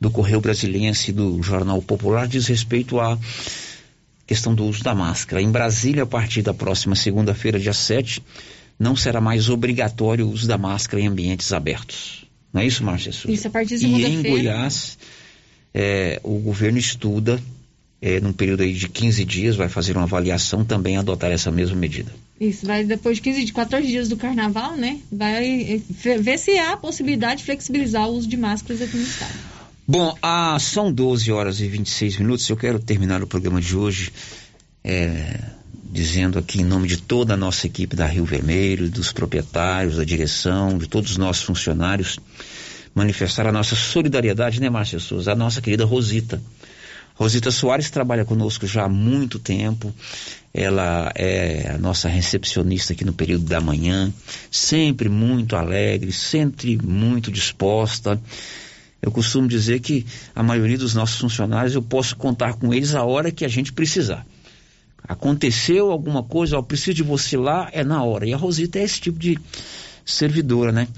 [0.00, 3.18] do Correio Brasiliense e do Jornal Popular diz respeito à
[4.26, 5.40] questão do uso da máscara.
[5.40, 8.22] Em Brasília, a partir da próxima segunda-feira, dia 7,
[8.78, 12.26] não será mais obrigatório o uso da máscara em ambientes abertos.
[12.52, 13.10] Não é isso, Márcia?
[13.10, 14.22] Isso, a partir de E em.
[14.22, 14.98] Goiás,
[15.72, 17.40] é, o governo estuda,
[18.02, 21.76] é, num período aí de 15 dias, vai fazer uma avaliação também adotar essa mesma
[21.76, 22.12] medida.
[22.38, 25.00] Isso, vai depois de 15, de 14 dias do carnaval, né?
[25.10, 29.02] Vai eh, ver se há a possibilidade de flexibilizar o uso de máscaras aqui no
[29.02, 29.34] estado.
[29.88, 32.48] Bom, ah, são 12 horas e 26 minutos.
[32.48, 34.12] Eu quero terminar o programa de hoje
[34.84, 35.40] é,
[35.90, 40.04] dizendo aqui em nome de toda a nossa equipe da Rio Vermelho, dos proprietários, da
[40.04, 42.18] direção, de todos os nossos funcionários,
[42.94, 45.32] manifestar a nossa solidariedade, né, Márcia Souza?
[45.32, 46.42] A nossa querida Rosita.
[47.14, 49.94] Rosita Soares trabalha conosco já há muito tempo.
[50.58, 54.10] Ela é a nossa recepcionista aqui no período da manhã,
[54.50, 58.18] sempre muito alegre, sempre muito disposta.
[59.02, 63.04] Eu costumo dizer que a maioria dos nossos funcionários eu posso contar com eles a
[63.04, 64.26] hora que a gente precisar.
[65.06, 68.26] Aconteceu alguma coisa, ó, preciso de você lá, é na hora.
[68.26, 69.38] E a Rosita é esse tipo de
[70.06, 70.88] servidora, né?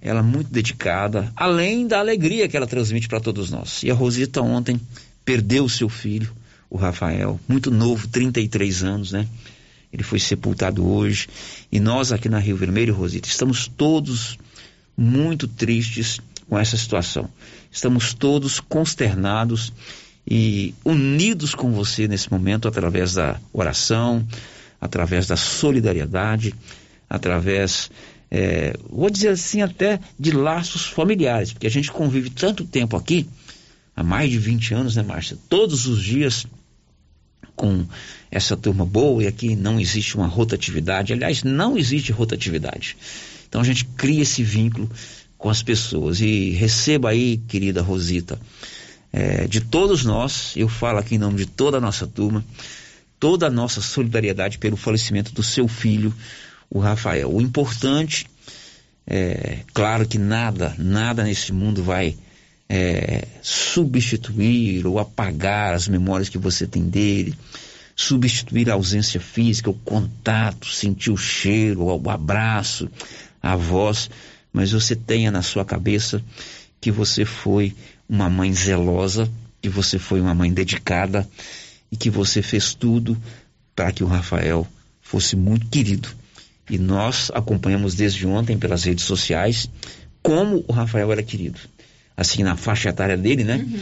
[0.00, 3.82] Ela é muito dedicada, além da alegria que ela transmite para todos nós.
[3.82, 4.80] E a Rosita ontem
[5.24, 6.32] perdeu o seu filho,
[6.70, 9.26] o Rafael, muito novo, 33 anos, né?
[9.92, 11.28] Ele foi sepultado hoje.
[11.72, 14.38] E nós aqui na Rio Vermelho, Rosita, estamos todos
[14.96, 17.28] muito tristes com essa situação.
[17.70, 19.72] Estamos todos consternados
[20.30, 24.26] e unidos com você nesse momento através da oração,
[24.80, 26.54] através da solidariedade,
[27.08, 27.90] através,
[28.30, 33.26] é, vou dizer assim, até de laços familiares, porque a gente convive tanto tempo aqui,
[33.96, 35.38] há mais de 20 anos, né, Márcia?
[35.48, 36.46] Todos os dias
[37.58, 37.84] com
[38.30, 41.12] essa turma boa e aqui não existe uma rotatividade.
[41.12, 42.96] Aliás, não existe rotatividade.
[43.48, 44.88] Então a gente cria esse vínculo
[45.36, 46.20] com as pessoas.
[46.20, 48.38] E receba aí, querida Rosita,
[49.12, 52.44] é, de todos nós, eu falo aqui em nome de toda a nossa turma,
[53.18, 56.14] toda a nossa solidariedade pelo falecimento do seu filho,
[56.70, 57.34] o Rafael.
[57.34, 58.26] O importante,
[59.04, 62.16] é, claro que nada, nada nesse mundo vai
[62.68, 67.34] é, substituir ou apagar as memórias que você tem dele,
[67.96, 72.88] substituir a ausência física, o contato, sentir o cheiro, o abraço,
[73.42, 74.10] a voz,
[74.52, 76.22] mas você tenha na sua cabeça
[76.80, 77.74] que você foi
[78.08, 79.28] uma mãe zelosa,
[79.60, 81.28] que você foi uma mãe dedicada
[81.90, 83.16] e que você fez tudo
[83.74, 84.66] para que o Rafael
[85.00, 86.08] fosse muito querido.
[86.70, 89.68] E nós acompanhamos desde ontem pelas redes sociais
[90.22, 91.58] como o Rafael era querido.
[92.18, 93.56] Assim, na faixa etária dele, né?
[93.56, 93.80] Uhum.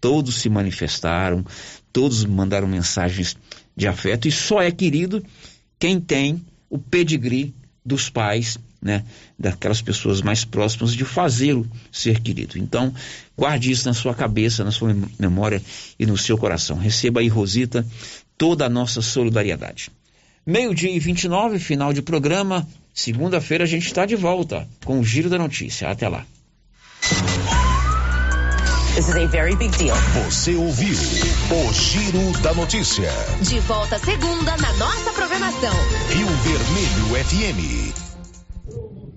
[0.00, 1.46] Todos se manifestaram,
[1.92, 3.36] todos mandaram mensagens
[3.76, 5.24] de afeto e só é querido
[5.78, 7.54] quem tem o pedigree
[7.84, 9.04] dos pais né,
[9.38, 12.58] daquelas pessoas mais próximas de fazê-lo ser querido.
[12.58, 12.92] Então,
[13.36, 15.62] guarde isso na sua cabeça, na sua memória
[15.98, 16.76] e no seu coração.
[16.76, 17.86] Receba aí, Rosita,
[18.36, 19.90] toda a nossa solidariedade.
[20.44, 22.66] Meio-dia e 29, final de programa.
[22.92, 25.88] Segunda-feira a gente está de volta com o Giro da Notícia.
[25.88, 26.26] Até lá.
[28.96, 29.94] This is a very big deal.
[30.24, 33.10] Você ouviu o Giro da Notícia.
[33.42, 35.74] De volta segunda na nossa programação.
[36.08, 37.94] Rio Vermelho FM.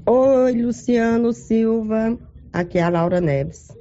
[0.05, 2.19] Oi, Luciano Silva.
[2.51, 3.71] Aqui é a Laura Neves.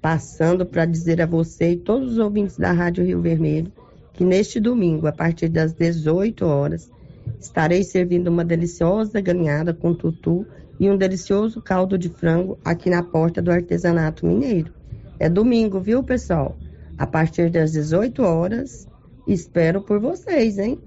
[0.00, 3.70] Passando para dizer a você e todos os ouvintes da Rádio Rio Vermelho
[4.14, 6.90] que neste domingo, a partir das 18 horas,
[7.38, 10.46] estarei servindo uma deliciosa galinhada com tutu
[10.80, 14.80] e um delicioso caldo de frango aqui na porta do artesanato mineiro.
[15.22, 16.58] É domingo, viu, pessoal?
[16.98, 18.88] A partir das 18 horas,
[19.24, 20.82] espero por vocês, hein?